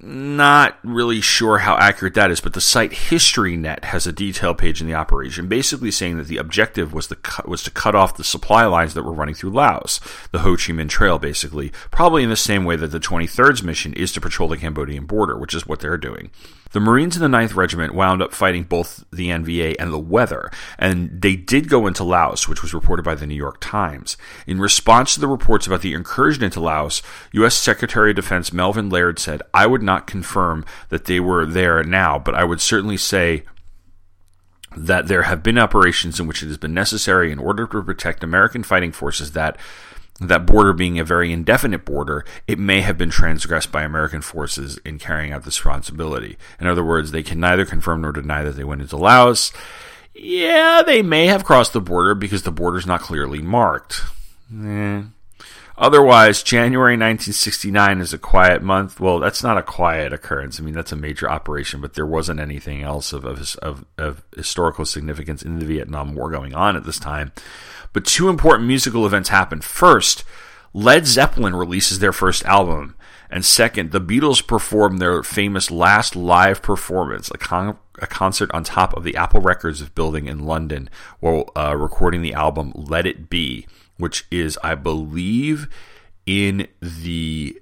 not 0.00 0.78
really 0.82 1.20
sure 1.20 1.58
how 1.58 1.76
accurate 1.76 2.14
that 2.14 2.30
is, 2.30 2.40
but 2.40 2.52
the 2.52 2.60
site 2.60 2.90
HistoryNet 2.90 3.84
has 3.84 4.06
a 4.06 4.12
detail 4.12 4.54
page 4.54 4.80
in 4.80 4.86
the 4.86 4.94
operation, 4.94 5.46
basically 5.46 5.90
saying 5.90 6.16
that 6.18 6.26
the 6.26 6.36
objective 6.36 6.92
was 6.92 7.06
the 7.06 7.16
cut, 7.16 7.48
was 7.48 7.62
to 7.62 7.70
cut 7.70 7.94
off 7.94 8.16
the 8.16 8.24
supply 8.24 8.64
lines 8.66 8.94
that 8.94 9.04
were 9.04 9.12
running 9.12 9.34
through 9.34 9.50
Laos, 9.50 10.00
the 10.32 10.40
Ho 10.40 10.56
Chi 10.56 10.72
Minh 10.72 10.88
Trail, 10.88 11.18
basically, 11.18 11.70
probably 11.90 12.22
in 12.22 12.30
the 12.30 12.36
same 12.36 12.64
way 12.64 12.76
that 12.76 12.88
the 12.88 13.00
23rd's 13.00 13.62
mission 13.62 13.92
is 13.92 14.12
to 14.12 14.20
patrol 14.20 14.48
the 14.48 14.56
Cambodian 14.56 15.06
border, 15.06 15.38
which 15.38 15.54
is 15.54 15.66
what 15.66 15.80
they're 15.80 15.96
doing. 15.96 16.30
The 16.74 16.80
Marines 16.80 17.16
in 17.16 17.22
the 17.22 17.38
9th 17.38 17.54
Regiment 17.54 17.94
wound 17.94 18.20
up 18.20 18.34
fighting 18.34 18.64
both 18.64 19.04
the 19.12 19.28
NVA 19.28 19.76
and 19.78 19.92
the 19.92 19.98
weather, 19.98 20.50
and 20.76 21.22
they 21.22 21.36
did 21.36 21.68
go 21.68 21.86
into 21.86 22.02
Laos, 22.02 22.48
which 22.48 22.62
was 22.62 22.74
reported 22.74 23.04
by 23.04 23.14
the 23.14 23.28
New 23.28 23.36
York 23.36 23.58
Times. 23.60 24.16
In 24.44 24.60
response 24.60 25.14
to 25.14 25.20
the 25.20 25.28
reports 25.28 25.68
about 25.68 25.82
the 25.82 25.92
incursion 25.92 26.42
into 26.42 26.58
Laos, 26.58 27.00
U.S. 27.30 27.54
Secretary 27.54 28.10
of 28.10 28.16
Defense 28.16 28.52
Melvin 28.52 28.88
Laird 28.88 29.20
said, 29.20 29.40
I 29.54 29.68
would 29.68 29.83
not 29.84 30.06
confirm 30.06 30.64
that 30.88 31.04
they 31.04 31.20
were 31.20 31.46
there 31.46 31.84
now, 31.84 32.18
but 32.18 32.34
I 32.34 32.44
would 32.44 32.60
certainly 32.60 32.96
say 32.96 33.44
that 34.76 35.06
there 35.06 35.22
have 35.22 35.42
been 35.42 35.58
operations 35.58 36.18
in 36.18 36.26
which 36.26 36.42
it 36.42 36.48
has 36.48 36.58
been 36.58 36.74
necessary 36.74 37.30
in 37.30 37.38
order 37.38 37.66
to 37.66 37.82
protect 37.82 38.24
American 38.24 38.62
fighting 38.62 38.92
forces 38.92 39.32
that 39.32 39.56
that 40.20 40.46
border 40.46 40.72
being 40.72 40.98
a 40.98 41.04
very 41.04 41.32
indefinite 41.32 41.84
border, 41.84 42.24
it 42.46 42.58
may 42.58 42.80
have 42.80 42.96
been 42.96 43.10
transgressed 43.10 43.72
by 43.72 43.82
American 43.82 44.20
forces 44.20 44.78
in 44.84 44.98
carrying 44.98 45.32
out 45.32 45.42
this 45.42 45.64
responsibility. 45.64 46.36
In 46.60 46.68
other 46.68 46.84
words, 46.84 47.10
they 47.10 47.22
can 47.22 47.40
neither 47.40 47.64
confirm 47.64 48.02
nor 48.02 48.12
deny 48.12 48.44
that 48.44 48.52
they 48.52 48.62
went 48.62 48.80
into 48.80 48.96
Laos. 48.96 49.52
Yeah, 50.14 50.82
they 50.86 51.02
may 51.02 51.26
have 51.26 51.44
crossed 51.44 51.72
the 51.72 51.80
border 51.80 52.14
because 52.14 52.44
the 52.44 52.52
border 52.52 52.78
is 52.78 52.86
not 52.86 53.00
clearly 53.00 53.42
marked. 53.42 54.02
Eh. 54.52 55.02
Otherwise, 55.76 56.44
January 56.44 56.92
1969 56.92 58.00
is 58.00 58.12
a 58.12 58.18
quiet 58.18 58.62
month. 58.62 59.00
Well, 59.00 59.18
that's 59.18 59.42
not 59.42 59.58
a 59.58 59.62
quiet 59.62 60.12
occurrence. 60.12 60.60
I 60.60 60.62
mean, 60.62 60.74
that's 60.74 60.92
a 60.92 60.96
major 60.96 61.28
operation, 61.28 61.80
but 61.80 61.94
there 61.94 62.06
wasn't 62.06 62.38
anything 62.38 62.82
else 62.82 63.12
of, 63.12 63.24
of, 63.24 63.84
of, 63.98 64.22
historical 64.36 64.84
significance 64.84 65.42
in 65.42 65.58
the 65.58 65.66
Vietnam 65.66 66.14
War 66.14 66.30
going 66.30 66.54
on 66.54 66.76
at 66.76 66.84
this 66.84 67.00
time. 67.00 67.32
But 67.92 68.04
two 68.04 68.28
important 68.28 68.68
musical 68.68 69.04
events 69.04 69.30
happened. 69.30 69.64
First, 69.64 70.22
Led 70.72 71.06
Zeppelin 71.06 71.56
releases 71.56 71.98
their 71.98 72.12
first 72.12 72.44
album. 72.44 72.94
And 73.28 73.44
second, 73.44 73.90
the 73.90 74.00
Beatles 74.00 74.46
perform 74.46 74.98
their 74.98 75.24
famous 75.24 75.72
last 75.72 76.14
live 76.14 76.62
performance, 76.62 77.32
a, 77.32 77.38
con- 77.38 77.78
a 77.98 78.06
concert 78.06 78.48
on 78.54 78.62
top 78.62 78.96
of 78.96 79.02
the 79.02 79.16
Apple 79.16 79.40
Records 79.40 79.82
building 79.88 80.26
in 80.26 80.46
London, 80.46 80.88
while 81.18 81.50
uh, 81.56 81.76
recording 81.76 82.22
the 82.22 82.34
album 82.34 82.72
Let 82.76 83.06
It 83.06 83.28
Be, 83.28 83.66
which 83.98 84.26
is, 84.30 84.58
I 84.62 84.74
believe, 84.74 85.68
in 86.26 86.68
the 86.80 87.60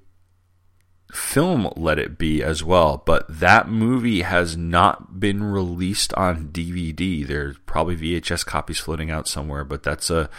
film 1.12 1.70
Let 1.76 1.98
It 1.98 2.18
Be 2.18 2.42
as 2.42 2.64
well. 2.64 3.02
But 3.04 3.26
that 3.28 3.68
movie 3.68 4.22
has 4.22 4.56
not 4.56 5.20
been 5.20 5.44
released 5.44 6.12
on 6.14 6.48
DVD. 6.48 7.26
There's 7.26 7.58
probably 7.66 7.96
VHS 7.96 8.46
copies 8.46 8.78
floating 8.78 9.10
out 9.10 9.28
somewhere, 9.28 9.64
but 9.64 9.82
that's 9.82 10.10
a 10.10 10.30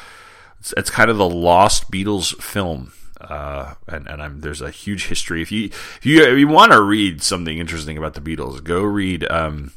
it's, 0.59 0.73
it's 0.77 0.89
kind 0.89 1.09
of 1.09 1.17
the 1.17 1.29
lost 1.29 1.91
Beatles 1.91 2.35
film. 2.41 2.91
Uh, 3.21 3.75
and 3.87 4.07
and 4.07 4.21
I'm, 4.21 4.41
there's 4.41 4.61
a 4.61 4.71
huge 4.71 5.07
history. 5.07 5.41
If 5.41 5.51
you 5.51 5.65
if 5.65 6.05
you 6.05 6.23
if 6.23 6.37
you 6.37 6.47
want 6.47 6.71
to 6.71 6.81
read 6.81 7.21
something 7.21 7.57
interesting 7.57 7.97
about 7.97 8.15
the 8.15 8.21
Beatles, 8.21 8.63
go 8.63 8.81
read. 8.81 9.29
Um, 9.29 9.71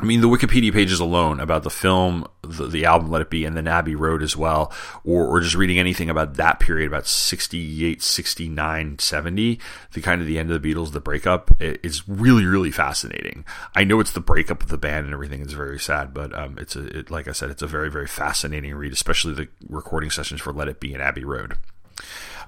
I 0.00 0.04
mean, 0.04 0.20
the 0.20 0.28
Wikipedia 0.28 0.72
pages 0.72 1.00
alone 1.00 1.40
about 1.40 1.64
the 1.64 1.70
film, 1.70 2.24
the, 2.42 2.66
the 2.66 2.84
album 2.84 3.10
Let 3.10 3.22
It 3.22 3.30
Be, 3.30 3.44
and 3.44 3.56
then 3.56 3.66
Abbey 3.66 3.96
Road 3.96 4.22
as 4.22 4.36
well, 4.36 4.72
or, 5.04 5.26
or 5.26 5.40
just 5.40 5.56
reading 5.56 5.80
anything 5.80 6.08
about 6.08 6.34
that 6.34 6.60
period, 6.60 6.86
about 6.86 7.08
68, 7.08 8.00
69, 8.00 8.98
70, 9.00 9.60
the 9.94 10.00
kind 10.00 10.20
of 10.20 10.28
the 10.28 10.38
end 10.38 10.52
of 10.52 10.62
the 10.62 10.72
Beatles, 10.72 10.92
the 10.92 11.00
breakup, 11.00 11.50
it, 11.60 11.80
is 11.82 12.08
really, 12.08 12.44
really 12.44 12.70
fascinating. 12.70 13.44
I 13.74 13.82
know 13.82 13.98
it's 13.98 14.12
the 14.12 14.20
breakup 14.20 14.62
of 14.62 14.68
the 14.68 14.78
band 14.78 15.06
and 15.06 15.14
everything 15.14 15.40
is 15.40 15.52
very 15.52 15.80
sad, 15.80 16.14
but 16.14 16.32
um, 16.38 16.56
it's 16.58 16.76
a, 16.76 16.86
it, 16.96 17.10
like 17.10 17.26
I 17.26 17.32
said, 17.32 17.50
it's 17.50 17.62
a 17.62 17.66
very, 17.66 17.90
very 17.90 18.06
fascinating 18.06 18.72
read, 18.76 18.92
especially 18.92 19.34
the 19.34 19.48
recording 19.68 20.10
sessions 20.10 20.40
for 20.40 20.52
Let 20.52 20.68
It 20.68 20.78
Be 20.78 20.94
and 20.94 21.02
Abbey 21.02 21.24
Road. 21.24 21.56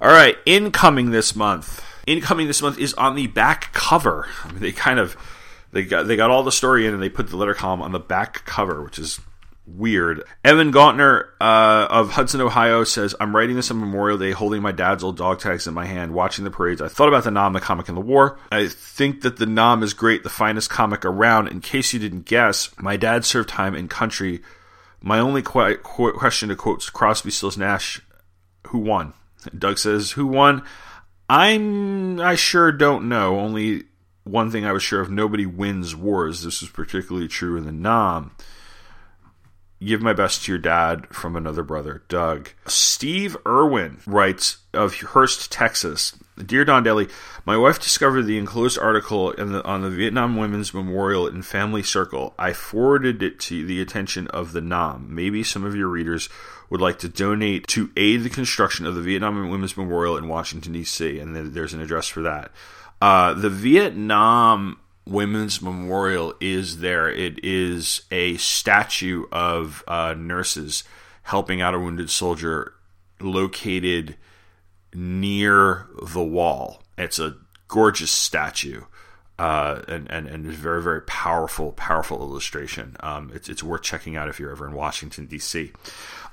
All 0.01 0.13
right, 0.13 0.39
incoming 0.47 1.11
this 1.11 1.35
month. 1.35 1.85
Incoming 2.07 2.47
this 2.47 2.63
month 2.63 2.79
is 2.79 2.95
on 2.95 3.17
the 3.17 3.27
back 3.27 3.73
cover. 3.73 4.29
I 4.45 4.53
mean, 4.53 4.61
they 4.61 4.73
kind 4.73 5.01
of 5.01 5.17
they 5.73 5.85
got 5.85 6.07
they 6.07 6.17
got 6.17 6.31
all 6.31 6.43
the 6.43 6.53
story 6.53 6.87
in 6.87 6.95
and 6.95 7.03
they 7.03 7.09
put 7.09 7.29
the 7.29 7.37
letter 7.37 7.55
column 7.55 7.83
on 7.83 7.93
the 7.93 8.01
back 8.01 8.45
cover, 8.45 8.83
which 8.83 8.99
is 8.99 9.21
weird. 9.67 10.25
Evan 10.45 10.73
Gauntner 10.73 11.29
uh, 11.41 11.87
of 11.91 12.11
Hudson, 12.11 12.41
Ohio 12.41 12.85
says, 12.85 13.15
I'm 13.21 13.35
writing 13.35 13.57
this 13.57 13.71
on 13.71 13.79
Memorial 13.79 14.19
Day 14.19 14.33
holding 14.33 14.63
my 14.63 14.73
dad's 14.73 15.05
old 15.05 15.17
dog 15.17 15.39
tags 15.39 15.67
in 15.67 15.75
my 15.75 15.87
hand, 15.87 16.13
watching 16.13 16.45
the 16.45 16.51
parades. 16.51 16.83
I 16.83 16.89
thought 16.89 17.09
about 17.09 17.25
the 17.25 17.31
Nam, 17.31 17.53
the 17.53 17.61
comic 17.61 17.89
in 17.89 17.95
the 17.95 18.01
war. 18.01 18.39
I 18.51 18.69
think 18.69 19.23
that 19.23 19.37
the 19.37 19.47
Nam 19.47 19.83
is 19.83 19.95
great, 19.95 20.23
the 20.23 20.29
finest 20.29 20.71
comic 20.71 21.05
around. 21.05 21.49
In 21.49 21.61
case 21.61 21.93
you 21.93 22.01
didn't 22.01 22.27
guess, 22.27 22.71
my 22.79 22.97
dad 22.97 23.25
served 23.25 23.49
time 23.49 23.75
in 23.75 23.89
country. 23.89 24.43
My 25.01 25.19
only 25.19 25.43
qu- 25.43 25.77
qu- 25.77 26.13
question 26.13 26.49
to 26.49 26.57
quote 26.57 26.91
Crosby, 26.93 27.31
Stills, 27.31 27.57
Nash, 27.57 28.01
who 28.69 28.79
won? 28.79 29.15
Doug 29.57 29.79
says, 29.79 30.13
who 30.13 30.27
won? 30.27 30.63
I'm, 31.29 32.21
I 32.21 32.35
sure 32.35 32.73
don't 32.73 33.09
know. 33.09 33.39
Only 33.39 33.85
one 34.25 34.51
thing 34.51 34.65
I 34.65 34.73
was 34.73 34.83
sure 34.83 35.01
of 35.01 35.11
nobody 35.11 35.47
wins 35.47 35.95
wars. 35.95 36.43
This 36.43 36.61
was 36.61 36.71
particularly 36.71 37.29
true 37.29 37.57
in 37.57 37.65
the 37.65 37.73
Nam. 37.73 38.33
Give 39.83 40.03
my 40.03 40.13
best 40.13 40.45
to 40.45 40.53
your 40.53 40.59
dad 40.59 41.07
from 41.09 41.37
another 41.37 41.63
brother, 41.63 42.03
Doug. 42.09 42.51
Steve 42.67 43.35
Irwin 43.47 44.01
writes 44.07 44.59
of 44.75 44.95
Hurst, 44.95 45.51
Texas. 45.51 46.19
Dear 46.37 46.67
Don 46.67 46.83
Daly, 46.83 47.09
my 47.47 47.57
wife 47.57 47.81
discovered 47.81 48.23
the 48.25 48.37
enclosed 48.37 48.79
article 48.79 49.33
the, 49.33 49.65
on 49.65 49.81
the 49.81 49.89
Vietnam 49.89 50.37
Women's 50.37 50.75
Memorial 50.75 51.27
in 51.27 51.41
Family 51.41 51.83
Circle. 51.83 52.35
I 52.39 52.53
forwarded 52.53 53.23
it 53.23 53.41
to 53.41 53.65
the 53.65 53.81
attention 53.81 54.27
of 54.29 54.53
the 54.53 54.61
Nam. 54.61 55.15
Maybe 55.15 55.43
some 55.43 55.65
of 55.65 55.75
your 55.75 55.89
readers 55.89 56.29
would 56.69 56.83
like 56.83 56.99
to 56.99 57.09
donate 57.09 57.67
to 57.69 57.91
aid 57.97 58.23
the 58.23 58.31
construction 58.31 58.85
of 58.85 58.95
the 58.95 59.03
Vietnam 59.03 59.49
Women's 59.49 59.79
Memorial 59.79 60.19
in 60.19 60.29
Washington, 60.29 60.75
D.C., 60.75 61.19
and 61.19 61.55
there's 61.55 61.73
an 61.73 61.81
address 61.81 62.07
for 62.07 62.21
that. 62.21 62.53
Uh, 63.01 63.35
the 63.35 63.51
Vietnam 63.51 64.79
Women's 65.07 65.63
Memorial 65.63 66.35
is 66.41 66.79
there. 66.79 67.11
It 67.11 67.43
is 67.43 68.03
a 68.11 68.37
statue 68.37 69.25
of 69.33 69.83
uh, 69.89 70.15
nurses 70.17 70.85
helping 71.25 71.61
out 71.61 71.75
a 71.75 71.79
wounded 71.79 72.11
soldier 72.11 72.75
located 73.21 74.17
near 74.95 75.87
the 76.03 76.23
wall. 76.23 76.83
It's 76.99 77.19
a 77.19 77.37
gorgeous 77.69 78.11
statue. 78.11 78.83
Uh, 79.39 79.81
and, 79.89 80.11
and, 80.11 80.27
and 80.27 80.45
very, 80.45 80.83
very 80.83 81.01
powerful, 81.01 81.73
powerful 81.73 82.21
illustration. 82.21 82.95
Um, 83.01 83.31
it's, 83.35 83.49
it's 83.49 83.63
worth 83.63 83.81
checking 83.81 84.15
out 84.15 84.29
if 84.29 84.39
you're 84.39 84.51
ever 84.51 84.67
in 84.67 84.75
Washington, 84.75 85.25
D.C. 85.25 85.73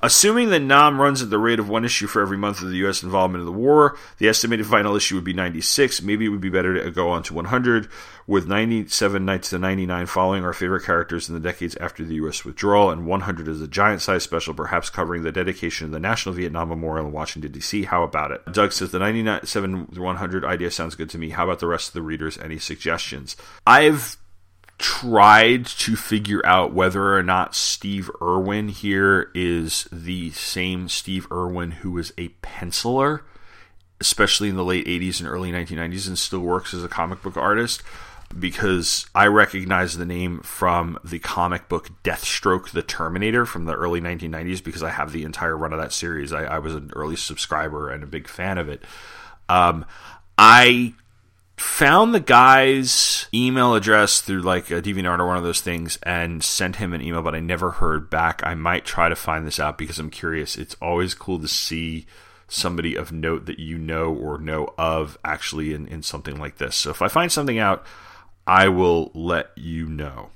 Assuming 0.01 0.49
that 0.49 0.61
NAM 0.61 1.01
runs 1.01 1.21
at 1.21 1.29
the 1.29 1.39
rate 1.39 1.59
of 1.59 1.69
one 1.69 1.83
issue 1.83 2.05
for 2.05 2.21
every 2.21 2.37
month 2.37 2.61
of 2.61 2.69
the 2.69 2.77
U.S. 2.77 3.01
involvement 3.01 3.41
in 3.41 3.45
the 3.45 3.51
war, 3.51 3.97
the 4.19 4.27
estimated 4.27 4.67
final 4.67 4.95
issue 4.95 5.15
would 5.15 5.23
be 5.23 5.33
96. 5.33 6.03
Maybe 6.03 6.25
it 6.25 6.29
would 6.29 6.41
be 6.41 6.49
better 6.49 6.83
to 6.83 6.91
go 6.91 7.09
on 7.09 7.23
to 7.23 7.33
100, 7.33 7.89
with 8.27 8.47
97 8.47 9.25
nights 9.25 9.49
to 9.49 9.57
99 9.59 10.05
following 10.05 10.43
our 10.43 10.53
favorite 10.53 10.83
characters 10.83 11.29
in 11.29 11.33
the 11.33 11.41
decades 11.41 11.75
after 11.77 12.03
the 12.03 12.15
U.S. 12.15 12.45
withdrawal, 12.45 12.91
and 12.91 13.07
100 13.07 13.47
is 13.47 13.61
a 13.61 13.67
giant 13.67 14.01
size 14.01 14.23
special, 14.23 14.53
perhaps 14.53 14.89
covering 14.89 15.23
the 15.23 15.31
dedication 15.31 15.85
of 15.85 15.91
the 15.91 15.99
National 15.99 16.35
Vietnam 16.35 16.69
Memorial 16.69 17.07
in 17.07 17.13
Washington, 17.13 17.51
D.C. 17.51 17.83
How 17.83 18.03
about 18.03 18.31
it? 18.31 18.41
Doug 18.51 18.73
says 18.73 18.91
the 18.91 18.99
97 18.99 19.87
100 19.95 20.45
idea 20.45 20.69
sounds 20.69 20.95
good 20.95 21.09
to 21.09 21.17
me. 21.17 21.29
How 21.31 21.45
about 21.45 21.59
the 21.59 21.67
rest 21.67 21.89
of 21.89 21.93
the 21.93 22.01
readers? 22.03 22.37
Any 22.37 22.59
suggestions? 22.59 23.35
I've 23.65 24.17
tried 24.77 25.65
to 25.65 25.95
figure 25.95 26.45
out 26.45 26.73
whether 26.73 27.15
or 27.15 27.23
not 27.23 27.55
Steve 27.55 28.11
Irwin 28.21 28.69
here 28.69 29.31
is 29.33 29.87
the 29.91 30.31
same 30.31 30.87
Steve 30.87 31.27
Erwin 31.31 31.71
who 31.71 31.91
was 31.91 32.13
a 32.17 32.29
penciler, 32.43 33.21
especially 33.99 34.49
in 34.49 34.55
the 34.55 34.63
late 34.63 34.85
80s 34.85 35.19
and 35.19 35.27
early 35.27 35.51
1990s, 35.51 36.07
and 36.07 36.17
still 36.17 36.41
works 36.41 36.73
as 36.73 36.83
a 36.83 36.89
comic 36.89 37.21
book 37.21 37.37
artist. 37.37 37.81
Because 38.37 39.05
I 39.15 39.27
recognize 39.27 39.97
the 39.97 40.05
name 40.05 40.41
from 40.41 40.99
the 41.01 41.19
comic 41.19 41.69
book 41.69 41.89
Deathstroke 42.03 42.71
the 42.71 42.81
Terminator 42.81 43.45
from 43.45 43.63
the 43.63 43.73
early 43.73 44.01
1990s 44.01 44.61
because 44.61 44.83
I 44.83 44.89
have 44.89 45.13
the 45.13 45.23
entire 45.23 45.55
run 45.55 45.71
of 45.71 45.79
that 45.79 45.93
series. 45.93 46.33
I, 46.33 46.43
I 46.43 46.59
was 46.59 46.75
an 46.75 46.91
early 46.93 47.15
subscriber 47.15 47.89
and 47.89 48.03
a 48.03 48.07
big 48.07 48.27
fan 48.27 48.57
of 48.57 48.67
it. 48.67 48.83
Um, 49.47 49.85
I 50.37 50.93
found 51.57 52.13
the 52.13 52.19
guy's 52.19 53.27
email 53.33 53.73
address 53.73 54.21
through 54.21 54.41
like 54.41 54.69
a 54.69 54.81
DeviantArt 54.81 55.19
or 55.19 55.27
one 55.27 55.37
of 55.37 55.43
those 55.43 55.61
things 55.61 55.97
and 56.03 56.43
sent 56.43 56.75
him 56.77 56.93
an 56.93 57.01
email, 57.01 57.23
but 57.23 57.35
I 57.35 57.39
never 57.39 57.71
heard 57.71 58.09
back. 58.09 58.41
I 58.45 58.53
might 58.53 58.85
try 58.85 59.09
to 59.09 59.15
find 59.15 59.45
this 59.45 59.59
out 59.59 59.77
because 59.77 59.97
I'm 59.97 60.11
curious. 60.11 60.55
It's 60.55 60.75
always 60.81 61.15
cool 61.15 61.39
to 61.39 61.47
see 61.47 62.05
somebody 62.47 62.95
of 62.95 63.11
note 63.11 63.47
that 63.47 63.59
you 63.59 63.77
know 63.77 64.13
or 64.13 64.37
know 64.37 64.73
of 64.77 65.17
actually 65.25 65.73
in, 65.73 65.87
in 65.87 66.03
something 66.03 66.39
like 66.39 66.57
this. 66.57 66.75
So 66.75 66.91
if 66.91 67.01
I 67.01 67.07
find 67.07 67.31
something 67.31 67.57
out, 67.57 67.85
I 68.45 68.69
will 68.69 69.11
let 69.13 69.49
you 69.55 69.87
know. 69.87 70.29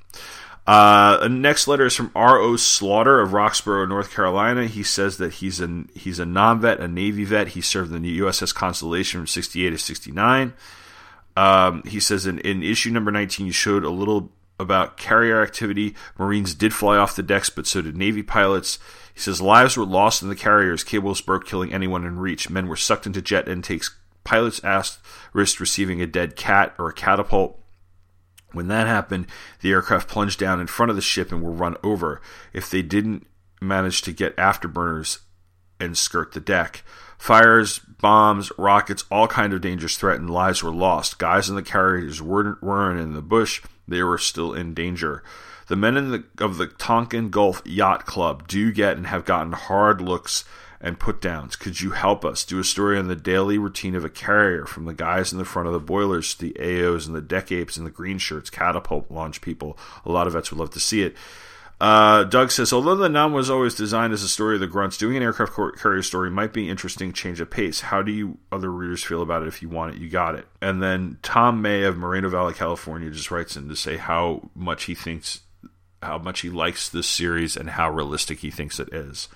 Uh, 0.68 1.28
next 1.30 1.68
letter 1.68 1.86
is 1.86 1.96
from 1.96 2.12
R.O. 2.16 2.56
Slaughter 2.56 3.20
of 3.20 3.30
Roxboro, 3.30 3.88
North 3.88 4.12
Carolina. 4.12 4.68
He 4.68 4.84
says 4.84 5.18
that 5.18 5.36
he's 5.36 5.60
a 5.60 5.86
he's 5.96 6.20
a 6.20 6.26
non-vet, 6.26 6.80
a 6.80 6.88
Navy 6.88 7.26
vet. 7.26 7.50
He 7.50 7.62
served 7.62 7.94
in 7.94 8.02
the 8.04 8.20
USS 8.20 8.54
Constellation 8.54 9.22
from 9.22 9.28
68 9.28 9.72
to 9.72 9.78
69. 9.78 10.54
Um, 11.36 11.84
he 11.84 12.00
says 12.00 12.26
in, 12.26 12.40
in 12.40 12.64
issue 12.64 12.92
number 12.92 13.12
19, 13.12 13.46
you 13.46 13.52
showed 13.52 13.84
a 13.84 13.90
little 13.90 14.32
about 14.60 14.98
carrier 14.98 15.42
activity. 15.42 15.96
Marines 16.18 16.54
did 16.54 16.74
fly 16.74 16.98
off 16.98 17.16
the 17.16 17.24
decks, 17.24 17.50
but 17.50 17.68
so 17.68 17.82
did 17.82 17.98
Navy 17.98 18.24
pilots. 18.24 18.80
He 19.14 19.20
says 19.20 19.42
lives 19.42 19.76
were 19.76 19.86
lost 19.86 20.22
in 20.22 20.30
the 20.30 20.36
carriers. 20.36 20.84
Cables 20.84 21.22
broke, 21.22 21.46
killing 21.46 21.74
anyone 21.74 22.06
in 22.06 22.20
reach. 22.20 22.50
Men 22.50 22.68
were 22.68 22.76
sucked 22.76 23.06
into 23.06 23.22
jet 23.22 23.48
intakes. 23.48 23.96
Pilots 24.24 24.64
asked 24.64 25.00
risked 25.34 25.60
receiving 25.60 26.02
a 26.02 26.08
dead 26.08 26.36
cat 26.36 26.76
or 26.78 26.90
a 26.90 26.94
catapult. 26.94 27.58
When 28.54 28.68
that 28.68 28.88
happened, 28.88 29.28
the 29.62 29.72
aircraft 29.72 30.10
plunged 30.10 30.40
down 30.40 30.60
in 30.60 30.68
front 30.68 30.90
of 30.90 30.96
the 30.96 31.02
ship 31.02 31.32
and 31.32 31.42
were 31.42 31.52
run 31.52 31.78
over. 31.84 32.22
If 32.54 32.70
they 32.70 32.82
didn't 32.82 33.26
manage 33.62 34.02
to 34.04 34.12
get 34.12 34.36
afterburners 34.36 35.20
and 35.80 35.98
skirt 35.98 36.34
the 36.34 36.42
deck, 36.42 36.84
fires, 37.18 37.80
bombs, 38.02 38.52
rockets, 38.58 39.06
all 39.12 39.28
kind 39.28 39.54
of 39.54 39.62
dangers 39.62 39.98
threatened. 39.98 40.30
Lives 40.30 40.64
were 40.64 40.72
lost. 40.72 41.20
Guys 41.20 41.50
in 41.50 41.56
the 41.56 41.64
carriers 41.64 42.22
weren't, 42.22 42.62
weren't 42.62 43.00
in 43.00 43.14
the 43.14 43.22
bush. 43.22 43.62
They 43.88 44.04
were 44.04 44.18
still 44.18 44.54
in 44.54 44.74
danger. 44.74 45.24
The 45.68 45.76
men 45.76 46.12
the, 46.12 46.24
of 46.40 46.58
the 46.58 46.68
Tonkin 46.68 47.30
Gulf 47.30 47.62
Yacht 47.66 48.06
Club 48.06 48.48
do 48.48 48.72
get 48.72 48.98
and 48.98 49.08
have 49.08 49.26
gotten 49.26 49.54
hard 49.54 50.02
looks 50.02 50.44
and 50.82 51.00
put 51.00 51.22
downs. 51.22 51.56
Could 51.56 51.80
you 51.80 51.92
help 51.92 52.26
us 52.26 52.44
do 52.44 52.60
a 52.60 52.64
story 52.64 52.98
on 52.98 53.08
the 53.08 53.16
daily 53.16 53.58
routine 53.58 53.96
of 53.96 54.04
a 54.04 54.10
carrier 54.10 54.66
from 54.66 54.86
the 54.86 54.94
guys 54.94 55.32
in 55.32 55.38
the 55.38 55.46
front 55.46 55.68
of 55.68 55.74
the 55.74 55.80
boilers 55.80 56.34
to 56.36 56.48
the 56.48 56.58
AOs 56.60 57.06
and 57.06 57.16
the 57.16 57.22
deck 57.22 57.52
apes 57.52 57.78
and 57.78 57.86
the 57.86 57.92
green 57.92 58.18
shirts, 58.18 58.50
catapult 58.50 59.10
launch 59.12 59.42
people? 59.42 59.78
A 60.06 60.12
lot 60.12 60.28
of 60.28 60.34
vets 60.34 60.52
would 60.52 60.60
love 60.60 60.72
to 60.72 60.80
see 60.80 61.04
it. 61.04 61.16
Uh, 61.82 62.26
Doug 62.26 62.52
says, 62.52 62.72
although 62.72 62.96
the 62.96 63.10
Nam 63.10 63.34
was 63.34 63.50
always 63.50 63.74
designed 63.74 64.14
as 64.14 64.22
a 64.22 64.28
story 64.28 64.54
of 64.54 64.62
the 64.62 64.68
grunts, 64.68 65.00
doing 65.00 65.18
an 65.18 65.24
aircraft 65.24 65.54
carrier 65.80 66.04
story 66.04 66.30
might 66.30 66.54
be 66.54 66.70
interesting 66.70 67.12
change 67.12 67.42
of 67.42 67.50
pace. 67.50 67.82
How 67.82 68.04
do 68.04 68.12
you 68.12 68.38
other 68.52 68.70
readers 68.70 69.04
feel 69.04 69.24
about 69.24 69.42
it? 69.42 69.48
If 69.48 69.64
you 69.64 69.70
want 69.70 69.96
it, 69.96 70.00
you 70.00 70.08
got 70.08 70.36
it. 70.36 70.46
And 70.62 70.84
then 70.84 71.18
Tom 71.24 71.60
May 71.64 71.82
of 71.82 71.98
Moreno 71.98 72.30
Valley, 72.30 72.54
California, 72.54 73.10
just 73.10 73.32
writes 73.32 73.56
in 73.56 73.68
to 73.68 73.76
say 73.76 73.98
how 73.98 74.52
much 74.54 74.84
he 74.84 74.94
thinks 74.94 75.42
how 76.04 76.20
much 76.20 76.42
he 76.42 76.52
likes 76.52 76.88
this 76.88 77.08
series 77.08 77.58
and 77.58 77.72
how 77.72 77.90
realistic 77.90 78.40
he 78.40 78.52
thinks 78.52 78.80
it 78.80 78.94
is. 78.94 79.28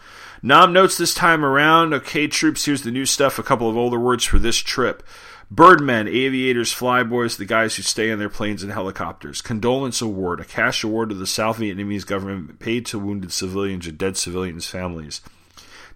Nam 0.44 0.72
notes 0.72 0.98
this 0.98 1.14
time 1.16 1.44
around, 1.44 1.94
okay, 1.96 2.28
troops, 2.28 2.66
here's 2.66 2.84
the 2.84 2.92
new 2.92 3.06
stuff, 3.06 3.40
a 3.40 3.44
couple 3.44 3.70
of 3.70 3.78
older 3.78 4.00
words 4.00 4.24
for 4.24 4.38
this 4.40 4.58
trip. 4.58 5.04
Birdmen, 5.52 6.08
aviators, 6.08 6.74
flyboys, 6.74 7.38
the 7.38 7.46
guys 7.46 7.76
who 7.76 7.84
stay 7.84 8.10
in 8.10 8.18
their 8.18 8.30
planes 8.30 8.64
and 8.64 8.72
helicopters. 8.72 9.42
Condolence 9.42 10.02
award, 10.02 10.40
a 10.40 10.46
cash 10.46 10.84
award 10.84 11.10
to 11.10 11.16
the 11.16 11.28
South 11.28 11.60
Vietnamese 11.60 12.06
government 12.06 12.60
paid 12.60 12.86
to 12.88 12.98
wounded 12.98 13.32
civilians 13.32 13.88
or 13.88 13.92
dead 13.92 14.18
civilians' 14.18 14.68
families. 14.68 15.22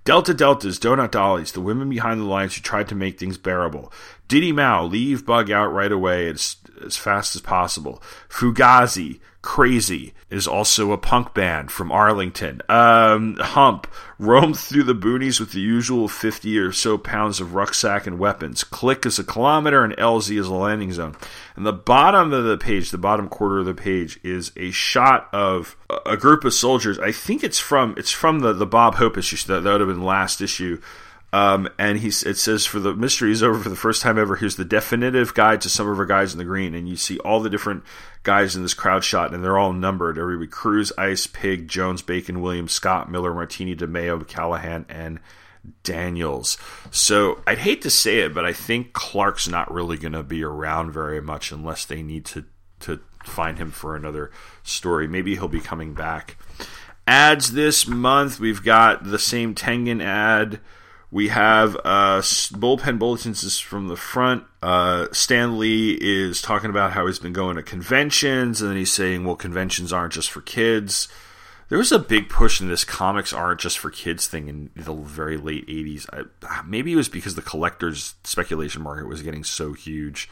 Delta 0.06 0.34
Deltas, 0.34 0.80
Donut 0.80 1.12
Dollies, 1.12 1.52
the 1.52 1.62
women 1.62 1.90
behind 1.90 2.20
the 2.20 2.26
lines 2.26 2.56
who 2.56 2.62
tried 2.62 2.88
to 2.90 2.96
make 2.96 3.20
things 3.20 3.38
bearable. 3.38 3.92
Diddy 4.30 4.52
Mao, 4.52 4.86
leave 4.86 5.26
Bug 5.26 5.52
out 5.52 5.74
right 5.74 5.92
away 5.92 6.30
as, 6.30 6.56
as 6.86 6.96
fast 6.96 7.36
as 7.36 7.42
possible. 7.42 8.02
Fugazi, 8.30 9.20
Crazy 9.42 10.14
is 10.30 10.48
also 10.48 10.92
a 10.92 10.98
punk 10.98 11.34
band 11.34 11.72
from 11.72 11.94
Arlington. 11.94 12.62
Um, 12.68 13.38
Hump 13.38 13.88
roamed 14.18 14.60
through 14.60 14.84
the 14.84 14.94
boonies 14.94 15.40
with 15.40 15.54
the 15.54 15.62
usual 15.62 16.10
50 16.10 16.60
or 16.60 16.74
so 16.74 16.98
pounds 16.98 17.40
of 17.40 17.56
rucksack 17.56 18.06
and 18.06 18.20
weapons. 18.20 18.66
Click 18.66 19.06
is 19.06 19.18
a 19.18 19.24
kilometer 19.24 19.82
and 19.84 19.96
LZ 19.96 20.38
is 20.38 20.48
a 20.48 20.54
landing 20.54 20.92
zone. 20.92 21.16
And 21.56 21.66
the 21.66 21.72
bottom 21.72 22.34
of 22.34 22.44
the 22.44 22.58
page, 22.58 22.92
the 22.92 22.98
bottom 22.98 23.30
quarter 23.30 23.60
of 23.60 23.66
the 23.66 23.74
page, 23.74 24.20
is 24.22 24.52
a 24.58 24.72
shot 24.72 25.30
of 25.32 25.78
a 26.06 26.18
group 26.18 26.44
of 26.44 26.54
soldiers. 26.54 27.00
I 27.00 27.14
think 27.14 27.42
it's 27.42 27.60
from 27.60 27.96
it's 27.98 28.12
from 28.12 28.42
the, 28.42 28.52
the 28.52 28.68
Bob 28.68 28.96
Hope 28.96 29.18
issue. 29.18 29.38
That, 29.48 29.64
that 29.64 29.72
would 29.72 29.82
have 29.82 29.90
been 29.90 30.04
last 30.04 30.42
issue 30.42 30.82
um, 31.32 31.70
and 31.78 32.00
he's, 32.00 32.24
it 32.24 32.38
says, 32.38 32.66
for 32.66 32.80
the 32.80 32.96
mystery 32.96 33.32
is 33.32 33.44
over 33.44 33.60
for 33.60 33.70
the 33.70 33.76
first 33.76 34.02
time 34.02 34.18
ever. 34.18 34.36
Here's 34.36 34.56
the 34.56 34.66
definitive 34.66 35.34
guide 35.34 35.62
to 35.62 35.70
some 35.70 35.88
of 35.88 36.00
our 36.00 36.06
guys 36.06 36.34
in 36.34 36.40
the 36.40 36.46
green. 36.46 36.74
And 36.74 36.90
you 36.90 36.96
see 36.96 37.20
all 37.20 37.40
the 37.40 37.50
different 37.50 37.84
guys 38.24 38.56
in 38.56 38.64
this 38.64 38.74
crowd 38.74 39.04
shot, 39.04 39.34
and 39.34 39.44
they're 39.44 39.58
all 39.58 39.74
numbered. 39.74 40.18
Everybody 40.18 40.50
Cruz, 40.50 40.92
Ice, 40.98 41.28
Pig, 41.28 41.68
Jones, 41.68 42.02
Bacon, 42.02 42.42
Williams, 42.42 42.72
Scott, 42.72 43.12
Miller, 43.12 43.34
Martini, 43.34 43.76
DeMeo, 43.76 44.28
Callahan, 44.28 44.86
and 44.90 45.20
Daniels. 45.84 46.58
So 46.90 47.44
I'd 47.46 47.60
hate 47.60 47.84
to 47.84 47.92
say 47.92 48.20
it, 48.20 48.34
but 48.34 48.46
I 48.46 48.54
think 48.54 48.94
Clark's 48.94 49.48
not 49.48 49.72
really 49.72 49.98
going 49.98 50.14
to 50.14 50.24
be 50.24 50.44
around 50.44 50.92
very 50.92 51.22
much 51.22 51.52
unless 51.52 51.86
they 51.86 52.02
need 52.02 52.26
to, 52.26 52.46
to 52.82 53.02
find 53.24 53.60
him 53.60 53.70
for 53.70 53.96
another 53.96 54.32
story. 54.64 55.08
Maybe 55.08 55.36
he'll 55.36 55.48
be 55.48 55.60
coming 55.60 55.94
back. 55.94 56.38
Ads 57.06 57.54
this 57.54 57.88
month, 57.88 58.40
we've 58.40 58.64
got 58.64 59.04
the 59.04 59.20
same 59.20 59.54
Tengen 59.54 60.02
ad 60.02 60.60
we 61.12 61.30
have 61.30 61.76
uh, 61.78 62.22
bullpen 62.22 63.00
bulletins 63.00 63.44
is 63.44 63.60
from 63.60 63.88
the 63.88 63.96
front. 63.96 64.44
Uh, 64.62 65.08
Stan 65.12 65.58
Lee 65.58 65.98
is 66.00 66.42
talking 66.42 66.70
about 66.70 66.92
how 66.92 67.08
he's 67.08 67.20
been 67.20 67.34
going 67.34 67.56
to 67.56 67.64
conventions, 67.64 68.62
and 68.62 68.70
then 68.70 68.78
he's 68.78 68.92
saying, 68.92 69.26
"Well, 69.26 69.36
conventions 69.36 69.92
aren't 69.92 70.14
just 70.14 70.30
for 70.30 70.42
kids." 70.42 71.08
There 71.70 71.78
was 71.78 71.92
a 71.92 72.00
big 72.00 72.30
push 72.30 72.62
in 72.62 72.68
this 72.68 72.84
comics 72.84 73.32
aren't 73.32 73.60
just 73.60 73.78
for 73.78 73.92
kids 73.92 74.28
thing 74.28 74.48
in 74.48 74.70
the 74.76 74.94
very 74.94 75.38
late 75.38 75.68
'80s. 75.68 76.06
I, 76.14 76.62
maybe 76.64 76.94
it 76.94 76.98
was 76.98 77.10
because 77.10 77.36
the 77.36 77.42
collectors 77.42 78.16
speculation 78.24 78.84
market 78.84 79.08
was 79.08 79.24
getting 79.24 79.44
so 79.44 79.74
huge. 79.74 80.30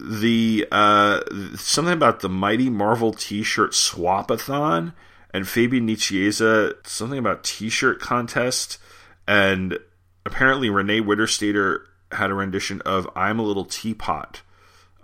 The 0.00 0.66
uh, 0.72 1.20
something 1.56 1.94
about 1.94 2.20
the 2.20 2.28
Mighty 2.28 2.68
Marvel 2.68 3.12
T-shirt 3.12 3.72
swapathon 3.72 4.92
and 5.32 5.46
Fabian 5.46 5.86
Nicieza 5.86 6.74
something 6.84 7.18
about 7.18 7.44
T-shirt 7.44 8.00
contest 8.00 8.78
and 9.26 9.78
apparently 10.26 10.68
Renee 10.68 11.00
Witterstaetter 11.00 11.84
had 12.12 12.30
a 12.30 12.34
rendition 12.34 12.82
of 12.82 13.08
"I'm 13.16 13.38
a 13.38 13.42
Little 13.42 13.64
Teapot." 13.64 14.42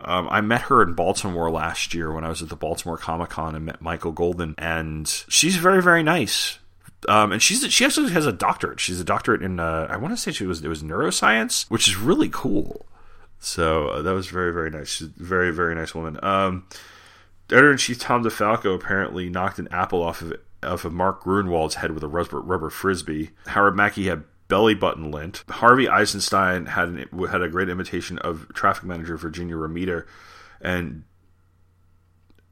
Um, 0.01 0.29
I 0.31 0.41
met 0.41 0.63
her 0.63 0.83
in 0.83 0.95
Baltimore 0.95 1.51
last 1.51 1.95
year 1.95 2.13
when 2.13 2.25
I 2.25 2.29
was 2.29 2.43
at 2.43 2.49
the 2.49 2.57
Baltimore 2.57 2.99
Comic 2.99 3.31
Con 3.31 3.55
and 3.55 3.65
met 3.65 3.81
Michael 3.81 4.11
Golden, 4.11 4.57
and 4.59 5.09
she's 5.29 5.57
very, 5.57 5.81
very 5.81 6.03
nice. 6.03 6.59
Um, 7.09 7.33
and 7.33 7.43
she's 7.43 7.65
she 7.73 7.85
actually 7.85 8.11
has 8.11 8.27
a 8.27 8.33
doctorate. 8.33 8.81
She's 8.81 9.01
a 9.01 9.05
doctorate 9.05 9.43
in 9.43 9.59
uh, 9.59 9.87
I 9.89 9.97
want 9.97 10.13
to 10.13 10.21
say 10.21 10.33
she 10.33 10.47
was 10.47 10.63
it 10.63 10.69
was 10.69 10.83
neuroscience, 10.83 11.71
which 11.71 11.89
is 11.89 11.97
really 11.97 12.29
cool. 12.29 12.87
So 13.39 13.89
uh, 13.89 14.03
that 14.03 14.13
was 14.13 14.29
very, 14.29 14.53
very 14.53 14.71
nice. 14.71 14.89
She's 14.89 15.09
a 15.09 15.11
very, 15.17 15.51
very 15.51 15.75
nice 15.75 15.95
woman. 15.95 16.19
Um, 16.23 16.67
Editor 17.51 17.73
in 17.73 17.77
Chief 17.77 17.99
Tom 17.99 18.23
DeFalco 18.23 18.75
apparently 18.75 19.29
knocked 19.29 19.59
an 19.59 19.69
apple 19.71 20.03
off 20.03 20.23
of 20.23 20.35
off 20.63 20.85
of 20.85 20.93
Mark 20.93 21.25
Gruenwald's 21.25 21.77
head 21.77 21.91
with 21.91 22.05
a 22.05 22.09
rubber, 22.09 22.41
rubber 22.41 22.71
frisbee. 22.71 23.31
Howard 23.47 23.77
Mackie 23.77 24.07
had 24.07 24.23
belly 24.53 24.75
button 24.75 25.11
lint. 25.11 25.45
Harvey 25.49 25.89
Eisenstein 25.89 26.67
had 26.67 26.89
an, 26.89 27.09
had 27.31 27.41
a 27.41 27.49
great 27.49 27.71
imitation 27.71 28.19
of 28.19 28.53
traffic 28.53 28.85
manager 28.85 29.17
Virginia 29.17 29.55
Romita, 29.55 30.05
and 30.61 31.05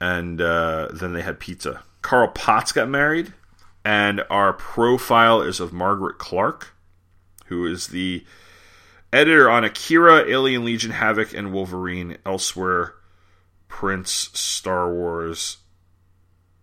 and 0.00 0.40
uh, 0.40 0.88
then 0.94 1.12
they 1.12 1.20
had 1.20 1.38
pizza. 1.38 1.82
Carl 2.00 2.28
Potts 2.28 2.72
got 2.72 2.88
married, 2.88 3.34
and 3.84 4.24
our 4.30 4.54
profile 4.54 5.42
is 5.42 5.60
of 5.60 5.74
Margaret 5.74 6.16
Clark, 6.16 6.74
who 7.48 7.66
is 7.66 7.88
the 7.88 8.24
editor 9.12 9.50
on 9.50 9.62
Akira, 9.62 10.26
Alien 10.26 10.64
Legion, 10.64 10.92
Havoc, 10.92 11.34
and 11.34 11.52
Wolverine. 11.52 12.16
Elsewhere, 12.24 12.94
Prince, 13.68 14.30
Star 14.32 14.90
Wars. 14.90 15.58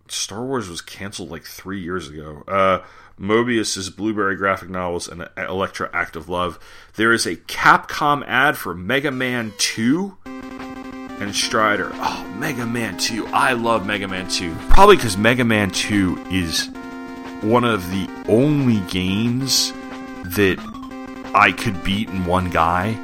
Star 0.08 0.44
Wars 0.44 0.68
was 0.68 0.80
canceled 0.80 1.30
like 1.30 1.44
three 1.44 1.80
years 1.80 2.08
ago. 2.08 2.42
Uh, 2.48 2.80
Moebius 3.18 3.94
Blueberry 3.94 4.36
graphic 4.36 4.70
novels 4.70 5.08
and 5.08 5.28
Elektra 5.36 5.90
Act 5.92 6.16
of 6.16 6.28
Love. 6.28 6.58
There 6.94 7.12
is 7.12 7.26
a 7.26 7.36
Capcom 7.36 8.24
ad 8.26 8.56
for 8.56 8.74
Mega 8.74 9.10
Man 9.10 9.52
2 9.58 10.16
and 10.24 11.34
Strider. 11.34 11.90
Oh, 11.94 12.24
Mega 12.38 12.64
Man 12.64 12.96
2. 12.96 13.26
I 13.28 13.52
love 13.54 13.86
Mega 13.86 14.06
Man 14.06 14.28
2. 14.28 14.54
Probably 14.70 14.96
because 14.96 15.16
Mega 15.16 15.44
Man 15.44 15.70
2 15.70 16.26
is 16.30 16.68
one 17.42 17.64
of 17.64 17.90
the 17.90 18.08
only 18.28 18.80
games 18.88 19.72
that 20.24 20.58
I 21.34 21.52
could 21.52 21.82
beat 21.82 22.08
in 22.08 22.24
one 22.24 22.50
guy. 22.50 22.96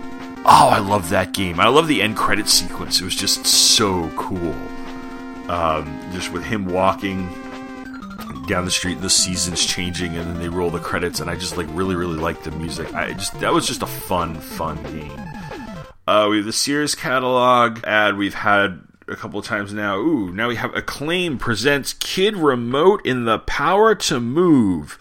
Oh, 0.47 0.69
I 0.69 0.79
love 0.79 1.11
that 1.11 1.33
game. 1.33 1.59
I 1.59 1.69
love 1.69 1.89
the 1.89 2.03
end 2.03 2.17
credit 2.17 2.49
sequence. 2.49 3.01
It 3.01 3.05
was 3.05 3.17
just 3.17 3.47
so 3.47 4.11
cool. 4.17 4.55
Um, 5.49 6.01
just 6.13 6.33
with 6.33 6.45
him 6.45 6.67
walking 6.67 7.29
down 8.47 8.65
the 8.65 8.71
street, 8.71 9.01
the 9.01 9.11
seasons 9.11 9.65
changing, 9.65 10.17
and 10.17 10.27
then 10.27 10.39
they 10.39 10.49
roll 10.49 10.71
the 10.71 10.79
credits, 10.79 11.21
and 11.21 11.31
I 11.31 11.37
just 11.37 11.57
like 11.57 11.67
really, 11.71 11.95
really 11.95 12.19
like 12.19 12.43
the 12.43 12.51
music. 12.53 12.93
I 12.95 13.13
just 13.13 13.39
that 13.41 13.53
was 13.53 13.67
just 13.67 13.83
a 13.83 13.87
fun, 13.87 14.35
fun 14.37 14.83
game. 14.85 15.13
Uh, 16.07 16.29
we 16.31 16.37
have 16.37 16.47
the 16.47 16.53
Sears 16.53 16.95
catalog 16.95 17.83
ad 17.85 18.17
we've 18.17 18.35
had 18.35 18.81
a 19.09 19.17
couple 19.17 19.39
of 19.39 19.47
times 19.47 19.73
now. 19.73 19.97
Ooh, 19.97 20.33
now 20.33 20.49
we 20.49 20.57
have 20.57 20.75
Acclaim 20.75 21.39
presents 21.39 21.93
Kid 21.95 22.37
Remote 22.37 23.05
in 23.07 23.25
the 23.25 23.39
Power 23.39 23.95
to 23.95 24.21
Move. 24.21 24.99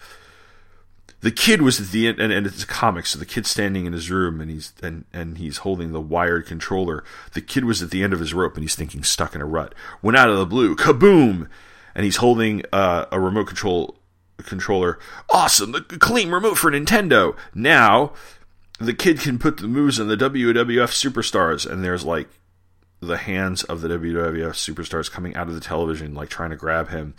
The 1.20 1.30
kid 1.30 1.62
was 1.62 1.80
at 1.80 1.90
the 1.90 2.06
end, 2.08 2.20
and, 2.20 2.30
and 2.30 2.46
it's 2.46 2.62
a 2.62 2.66
comic, 2.66 3.06
so 3.06 3.18
the 3.18 3.24
kid's 3.24 3.48
standing 3.48 3.86
in 3.86 3.94
his 3.94 4.10
room 4.10 4.42
and 4.42 4.50
he's 4.50 4.74
and, 4.82 5.06
and 5.10 5.38
he's 5.38 5.58
holding 5.58 5.92
the 5.92 6.00
wired 6.00 6.46
controller. 6.46 7.02
The 7.32 7.40
kid 7.40 7.64
was 7.64 7.82
at 7.82 7.90
the 7.90 8.02
end 8.02 8.12
of 8.12 8.20
his 8.20 8.34
rope 8.34 8.54
and 8.54 8.62
he's 8.62 8.74
thinking 8.74 9.02
stuck 9.02 9.34
in 9.34 9.40
a 9.40 9.46
rut. 9.46 9.74
Went 10.02 10.18
out 10.18 10.28
of 10.28 10.38
the 10.38 10.46
blue, 10.46 10.76
kaboom! 10.76 11.48
And 11.94 12.04
he's 12.04 12.16
holding 12.16 12.62
uh, 12.72 13.06
a 13.12 13.20
remote 13.20 13.46
control 13.46 13.96
controller. 14.38 14.98
Awesome, 15.30 15.72
the 15.72 15.84
Acclaim 15.90 16.34
remote 16.34 16.58
for 16.58 16.70
Nintendo. 16.70 17.36
Now 17.54 18.12
the 18.78 18.94
kid 18.94 19.20
can 19.20 19.38
put 19.38 19.58
the 19.58 19.68
moves 19.68 20.00
on 20.00 20.08
the 20.08 20.16
WWF 20.16 20.90
superstars, 20.90 21.70
and 21.70 21.84
there's 21.84 22.04
like 22.04 22.28
the 23.00 23.16
hands 23.18 23.62
of 23.64 23.80
the 23.80 23.88
WWF 23.88 24.52
superstars 24.52 25.10
coming 25.10 25.34
out 25.36 25.48
of 25.48 25.54
the 25.54 25.60
television, 25.60 26.14
like 26.14 26.28
trying 26.28 26.50
to 26.50 26.56
grab 26.56 26.88
him. 26.88 27.14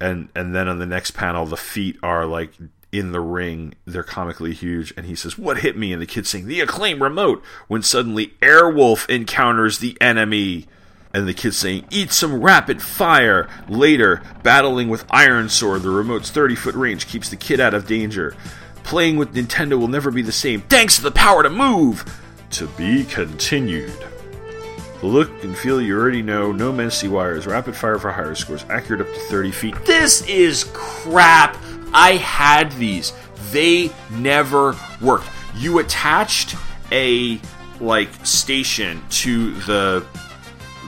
And 0.00 0.28
and 0.34 0.54
then 0.54 0.68
on 0.68 0.78
the 0.78 0.86
next 0.86 1.12
panel, 1.12 1.46
the 1.46 1.56
feet 1.56 1.98
are 2.02 2.26
like 2.26 2.52
in 2.90 3.12
the 3.12 3.20
ring. 3.20 3.74
They're 3.84 4.02
comically 4.02 4.52
huge, 4.52 4.92
and 4.96 5.06
he 5.06 5.14
says, 5.14 5.38
"What 5.38 5.58
hit 5.58 5.76
me?" 5.76 5.92
And 5.92 6.02
the 6.02 6.06
kid's 6.06 6.30
saying, 6.30 6.46
"The 6.46 6.60
acclaim 6.60 7.02
remote." 7.02 7.42
When 7.68 7.82
suddenly 7.82 8.34
Airwolf 8.40 9.08
encounters 9.08 9.78
the 9.78 9.96
enemy. 10.00 10.66
And 11.14 11.28
the 11.28 11.34
kid's 11.34 11.58
saying, 11.58 11.86
Eat 11.90 12.12
some 12.12 12.40
rapid 12.40 12.82
fire! 12.82 13.48
Later, 13.68 14.22
battling 14.42 14.88
with 14.88 15.04
Iron 15.10 15.48
Sword, 15.48 15.82
the 15.82 15.90
remote's 15.90 16.30
30 16.30 16.54
foot 16.54 16.74
range 16.74 17.06
keeps 17.06 17.28
the 17.28 17.36
kid 17.36 17.60
out 17.60 17.74
of 17.74 17.86
danger. 17.86 18.34
Playing 18.82 19.16
with 19.16 19.34
Nintendo 19.34 19.78
will 19.78 19.88
never 19.88 20.10
be 20.10 20.22
the 20.22 20.32
same, 20.32 20.62
thanks 20.62 20.96
to 20.96 21.02
the 21.02 21.10
power 21.10 21.42
to 21.42 21.50
move! 21.50 22.04
To 22.52 22.66
be 22.68 23.04
continued. 23.04 23.92
The 25.00 25.06
look 25.06 25.30
and 25.42 25.56
feel 25.56 25.80
you 25.80 25.98
already 25.98 26.22
know, 26.22 26.52
no 26.52 26.72
messy 26.72 27.08
wires, 27.08 27.46
rapid 27.46 27.74
fire 27.76 27.98
for 27.98 28.10
higher 28.10 28.34
scores, 28.34 28.64
accurate 28.70 29.00
up 29.00 29.08
to 29.08 29.20
30 29.20 29.50
feet. 29.50 29.74
This 29.84 30.26
is 30.28 30.64
crap! 30.72 31.58
I 31.92 32.12
had 32.12 32.72
these. 32.72 33.12
They 33.50 33.90
never 34.10 34.76
worked. 35.00 35.28
You 35.56 35.78
attached 35.78 36.56
a 36.90 37.38
like 37.80 38.10
station 38.24 39.02
to 39.10 39.52
the 39.62 40.06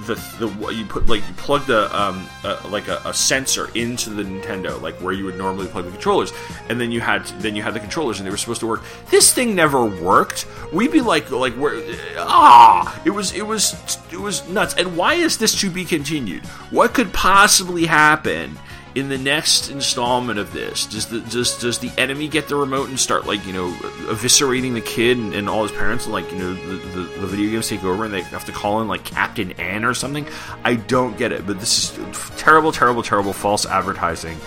the, 0.07 0.15
the 0.39 0.73
you 0.73 0.85
put 0.85 1.07
like 1.07 1.27
you 1.27 1.35
plugged 1.35 1.71
a 1.71 1.95
um 1.99 2.27
a, 2.45 2.69
like 2.69 2.89
a, 2.89 3.01
a, 3.05 3.15
sensor 3.15 3.71
into 3.75 4.11
the 4.11 4.23
Nintendo 4.23 4.81
like 4.81 4.95
where 4.97 5.13
you 5.13 5.25
would 5.25 5.37
normally 5.37 5.67
plug 5.67 5.85
the 5.85 5.91
controllers 5.91 6.33
and 6.69 6.81
then 6.81 6.91
you 6.91 7.01
had 7.01 7.25
then 7.41 7.57
you 7.57 7.63
had 7.63 7.75
the 7.75 7.81
controllers 7.81 8.19
and 8.19 8.27
they 8.27 8.31
were 8.31 8.37
supposed 8.37 8.61
to 8.61 8.67
work. 8.67 8.83
This 9.11 9.33
thing 9.33 9.55
never 9.55 9.85
worked. 9.85 10.47
We'd 10.73 10.93
be 10.93 11.01
like 11.01 11.31
like 11.31 11.55
where 11.55 11.83
ah 12.19 13.01
it 13.05 13.11
was 13.11 13.33
it 13.35 13.47
was 13.47 13.99
it 14.13 14.21
was 14.21 14.47
nuts. 14.49 14.75
And 14.75 14.97
why 14.97 15.15
is 15.15 15.39
this 15.39 15.59
to 15.61 15.71
be 15.71 15.85
continued? 15.85 16.45
What 16.71 16.95
could 16.95 17.13
possibly 17.13 17.87
happen 17.87 18.59
in 18.95 19.09
the 19.09 19.19
next 19.19 19.71
installment 19.71 20.39
of 20.39 20.53
this, 20.53 20.87
does 20.87 21.07
the 21.07 21.21
does 21.21 21.59
does 21.59 21.79
the 21.81 21.91
enemy 21.99 22.29
get 22.29 22.49
the 22.49 22.55
remote 22.55 22.89
and 22.89 22.99
start 22.99 23.27
like 23.27 23.45
you 23.45 23.53
know 23.53 23.73
eviscerating 24.07 24.75
the 24.75 24.81
kid 24.81 25.19
and, 25.19 25.35
and 25.35 25.49
all 25.49 25.63
his 25.65 25.73
parents 25.73 26.05
and 26.05 26.13
like 26.13 26.31
you 26.31 26.39
know 26.39 26.55
the, 26.55 26.77
the, 26.77 27.01
the, 27.21 27.27
video 27.27 27.51
games 27.51 27.69
take 27.69 27.83
over 27.83 28.05
and 28.05 28.15
they 28.15 28.23
have 28.23 28.45
to 28.45 28.53
call 28.53 28.81
in 28.81 28.89
like 28.89 29.05
Captain 29.05 29.53
N 29.53 29.85
or 29.85 29.95
something? 29.95 30.27
I 30.65 30.77
don't 30.77 31.19
get 31.19 31.33
it, 31.33 31.47
but 31.47 31.59
this 31.59 31.99
is 31.99 32.31
terrible, 32.37 32.71
terrible, 32.71 33.03
terrible 33.03 33.33
false 33.33 33.67
advertising. 33.67 34.39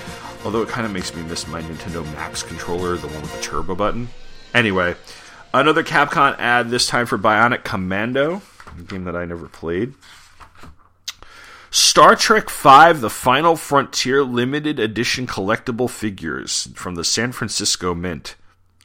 Although 0.46 0.62
it 0.62 0.70
kind 0.70 0.86
of 0.86 0.94
makes 0.94 1.14
me 1.14 1.24
miss 1.24 1.46
my 1.48 1.62
Nintendo 1.62 2.06
Max 2.14 2.42
controller, 2.42 2.96
the 2.96 3.08
one 3.08 3.22
with 3.22 3.36
the 3.36 3.42
turbo 3.42 3.76
button. 3.76 4.08
Anyway, 4.54 4.96
another 5.54 5.84
Capcom 5.84 6.38
ad 6.40 6.70
this 6.70 6.88
time 6.88 7.06
for 7.06 7.18
Bionic 7.18 7.66
Commando, 7.66 8.42
a 8.80 8.82
game 8.84 9.04
that 9.06 9.16
I 9.16 9.26
never 9.26 9.50
played. 9.50 9.94
Star 11.70 12.16
Trek 12.16 12.50
V 12.50 12.94
The 12.94 13.10
Final 13.10 13.56
Frontier 13.58 14.24
limited 14.24 14.80
edition 14.80 15.28
collectible 15.28 15.90
figures 15.90 16.70
from 16.76 16.96
the 16.96 17.04
San 17.04 17.34
Francisco 17.34 17.94
Mint. 17.94 18.36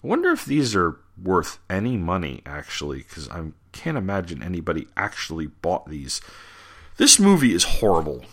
I 0.03 0.09
wonder 0.09 0.31
if 0.31 0.45
these 0.45 0.75
are 0.75 0.99
worth 1.23 1.59
any 1.71 1.97
money, 1.97 2.43
actually, 2.45 2.99
because 2.99 3.29
I 3.29 3.53
can't 3.71 3.97
imagine 3.97 4.43
anybody 4.43 4.89
actually 4.97 5.47
bought 5.47 5.87
these. 5.89 6.21
This 6.97 7.21
movie 7.21 7.55
is 7.55 7.65
horrible. 7.65 8.25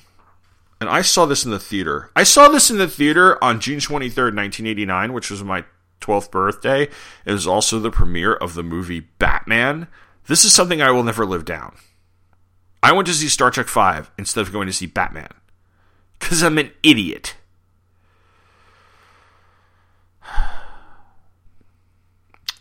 And 0.81 0.89
I 0.89 1.01
saw 1.01 1.25
this 1.25 1.45
in 1.45 1.51
the 1.51 1.59
theater. 1.59 2.09
I 2.15 2.23
saw 2.23 2.47
this 2.47 2.71
in 2.71 2.77
the 2.77 2.87
theater 2.87 3.41
on 3.43 3.59
June 3.59 3.79
23rd, 3.79 4.35
1989, 4.35 5.13
which 5.13 5.29
was 5.29 5.43
my 5.43 5.65
12th 6.01 6.31
birthday. 6.31 6.87
It 7.25 7.31
was 7.31 7.45
also 7.45 7.79
the 7.79 7.91
premiere 7.91 8.33
of 8.33 8.55
the 8.55 8.63
movie 8.63 9.01
Batman. 9.19 9.87
This 10.27 10.43
is 10.43 10.53
something 10.53 10.81
I 10.81 10.91
will 10.91 11.03
never 11.03 11.25
live 11.25 11.45
down. 11.45 11.75
I 12.81 12.91
went 12.93 13.07
to 13.07 13.13
see 13.13 13.27
Star 13.27 13.51
Trek 13.51 13.67
V 13.67 14.09
instead 14.17 14.41
of 14.41 14.53
going 14.53 14.67
to 14.67 14.73
see 14.73 14.85
Batman. 14.85 15.29
Because 16.17 16.43
I'm 16.43 16.57
an 16.57 16.71
idiot. 16.83 17.35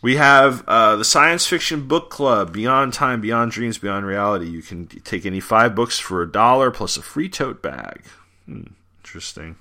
We 0.01 0.15
have 0.15 0.63
uh, 0.65 0.95
the 0.95 1.03
Science 1.03 1.45
Fiction 1.45 1.85
Book 1.85 2.09
Club, 2.09 2.53
Beyond 2.53 2.93
Time, 2.93 3.19
Beyond 3.19 3.51
Dreams, 3.51 3.77
Beyond 3.77 4.05
Reality. 4.05 4.47
You 4.47 4.61
can 4.61 4.87
take 4.87 5.25
any 5.25 5.41
five 5.41 5.75
books 5.75 5.99
for 5.99 6.21
a 6.21 6.31
dollar 6.31 6.71
plus 6.71 6.95
a 6.95 7.01
free 7.01 7.27
tote 7.27 7.61
bag. 7.61 8.03
Hmm, 8.45 8.61
interesting. 9.01 9.57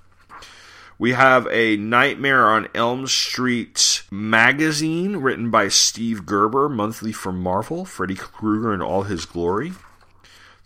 We 0.96 1.14
have 1.14 1.48
a 1.50 1.76
Nightmare 1.76 2.46
on 2.46 2.68
Elm 2.72 3.08
Street 3.08 4.02
magazine 4.12 5.16
written 5.16 5.50
by 5.50 5.66
Steve 5.66 6.24
Gerber, 6.24 6.68
monthly 6.68 7.10
from 7.10 7.42
Marvel, 7.42 7.84
Freddy 7.84 8.14
Krueger 8.14 8.72
in 8.72 8.80
all 8.80 9.02
his 9.02 9.24
glory. 9.24 9.72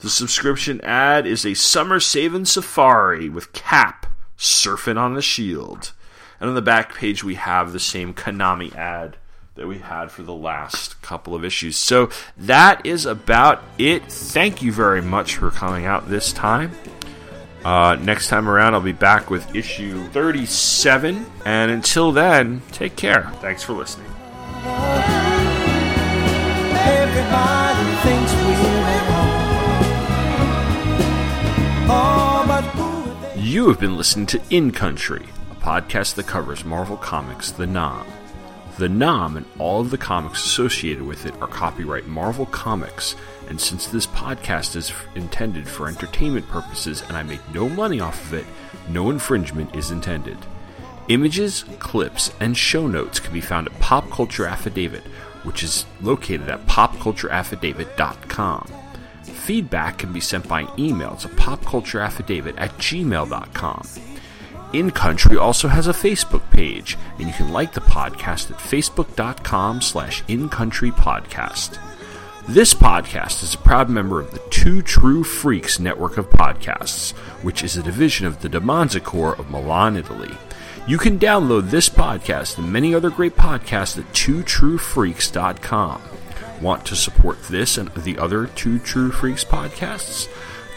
The 0.03 0.11
subscription 0.11 0.81
ad 0.81 1.29
is 1.29 1.47
a 1.47 1.55
summer 1.55 2.01
saving 2.01 2.47
safari 2.47 3.29
with 3.29 3.53
Cap 3.53 4.07
surfing 4.37 4.99
on 4.99 5.15
the 5.15 5.23
shield. 5.23 5.93
And 6.41 6.49
on 6.49 6.57
the 6.57 6.61
back 6.61 6.97
page, 6.97 7.23
we 7.23 7.37
have 7.37 7.73
the 7.73 7.79
same 7.79 8.13
Konami 8.13 8.75
ad 8.75 9.17
that 9.55 9.69
we 9.69 9.79
had 9.79 10.11
for 10.11 10.25
the 10.25 10.35
last 10.35 11.01
couple 11.03 11.37
of 11.37 11.45
issues. 11.45 11.77
So 11.77 12.11
that 12.37 12.85
is 12.85 13.07
about 13.07 13.63
it. 13.79 14.03
Thank 14.11 14.61
you 14.61 14.73
very 14.73 15.01
much 15.01 15.37
for 15.37 15.53
coming 15.53 15.87
out 15.87 16.09
this 16.09 16.33
time. 16.33 16.73
Uh, 17.65 17.97
next 18.01 18.27
time 18.27 18.49
around, 18.49 18.75
I'll 18.75 18.81
be 18.81 18.91
back 18.91 19.31
with 19.31 19.55
issue 19.55 20.05
37. 20.09 21.25
And 21.45 21.71
until 21.71 22.11
then, 22.11 22.63
take 22.73 22.97
care. 22.97 23.31
Thanks 23.41 23.63
for 23.63 23.75
listening. 23.75 24.09
Everybody 26.75 27.95
thinks 28.03 28.32
You 33.53 33.69
have 33.69 33.79
been 33.79 33.99
listening 33.99 34.25
to 34.29 34.41
In 34.49 34.71
Country, 34.71 35.27
a 35.51 35.55
podcast 35.57 36.15
that 36.15 36.27
covers 36.27 36.65
Marvel 36.65 36.97
Comics 36.97 37.51
The 37.51 37.67
'Nam. 37.67 38.07
The 38.79 38.89
'Nam 38.89 39.37
and 39.37 39.45
all 39.59 39.83
of 39.83 39.91
the 39.91 39.99
comics 39.99 40.43
associated 40.43 41.03
with 41.03 41.27
it 41.27 41.35
are 41.39 41.49
copyright 41.49 42.07
Marvel 42.07 42.47
Comics, 42.47 43.15
and 43.51 43.61
since 43.61 43.87
this 43.87 44.07
podcast 44.07 44.75
is 44.75 44.91
intended 45.15 45.69
for 45.69 45.87
entertainment 45.87 46.49
purposes 46.49 47.03
and 47.07 47.15
I 47.15 47.25
make 47.25 47.47
no 47.53 47.69
money 47.69 48.01
off 48.01 48.25
of 48.25 48.33
it, 48.33 48.47
no 48.89 49.11
infringement 49.11 49.77
is 49.77 49.91
intended. 49.91 50.39
Images, 51.09 51.67
clips, 51.79 52.33
and 52.41 52.57
show 52.57 52.87
notes 52.87 53.21
can 53.21 53.35
be 53.35 53.43
found 53.43 53.67
at 53.67 53.79
Pop 53.81 54.11
Culture 54.11 54.47
Affidavit, 54.47 55.05
which 55.43 55.63
is 55.63 55.85
located 56.01 56.49
at 56.49 56.67
popcultureaffidavit.com. 56.67 58.82
Feedback 59.23 59.99
can 59.99 60.13
be 60.13 60.21
sent 60.21 60.49
by 60.49 60.67
email 60.79 61.17
to 61.17 61.29
popcultureaffidavit 61.29 62.55
at 62.57 62.71
gmail.com. 62.79 63.87
In 64.73 64.91
Country 64.91 65.37
also 65.37 65.69
has 65.69 65.87
a 65.87 65.93
Facebook 65.93 66.49
page, 66.51 66.97
and 67.19 67.29
you 67.29 67.35
can 67.35 67.53
like 67.53 67.75
the 67.75 67.81
podcast 67.83 68.51
at 68.51 68.57
facebook.com 68.59 69.83
slash 69.83 70.23
incountrypodcast. 70.25 71.79
This 72.49 72.75
podcast 72.75 73.43
is 73.45 73.55
a 73.55 73.59
proud 73.59 73.89
member 73.89 74.19
of 74.19 74.33
the 74.33 74.43
Two 74.51 74.83
True 74.83 75.23
Freaks 75.23 75.79
network 75.79 76.19
of 76.19 76.29
podcasts, 76.31 77.13
which 77.43 77.63
is 77.63 77.77
a 77.77 77.83
division 77.83 78.27
of 78.27 78.41
the 78.41 78.49
Demanza 78.49 79.03
Corps 79.03 79.39
of 79.39 79.51
Milan, 79.51 79.97
Italy. 79.97 80.35
You 80.89 80.99
can 80.99 81.19
download 81.21 81.71
this 81.71 81.89
podcast 81.89 82.59
and 82.59 82.73
many 82.73 82.95
other 82.95 83.11
great 83.11 83.37
podcasts 83.37 83.97
at 83.97 84.13
twotruefreaks.com. 84.13 86.03
Want 86.63 86.87
to 86.87 86.97
support 86.97 87.43
this 87.45 87.77
and 87.77 87.93
the 87.95 88.17
other 88.19 88.47
Two 88.47 88.79
True 88.79 89.11
Freaks 89.11 89.45
podcasts? 89.45 90.29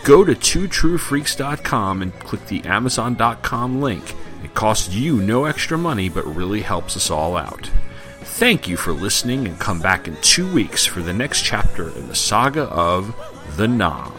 Go 0.04 0.24
to 0.26 0.34
twotruefreaks.com 0.34 2.02
and 2.02 2.19
click 2.19 2.48
the 2.48 2.63
amazon.com 2.65 3.80
link. 3.80 4.15
It 4.43 4.56
costs 4.56 4.93
you 4.95 5.17
no 5.17 5.45
extra 5.45 5.78
money 5.78 6.10
but 6.10 6.26
really 6.26 6.62
helps 6.62 6.98
us 6.98 7.12
all 7.12 7.38
out. 7.38 7.69
Thank 8.21 8.67
you 8.67 8.78
for 8.78 8.93
listening 8.93 9.48
and 9.48 9.60
come 9.60 9.80
back 9.80 10.08
in 10.08 10.17
two 10.21 10.52
weeks 10.52 10.88
for 10.88 11.02
the 11.02 11.13
next 11.13 11.43
chapter 11.43 11.89
in 11.89 12.08
the 12.08 12.15
saga 12.15 12.63
of 12.63 13.15
The 13.56 13.67
'Nam. 13.67 14.14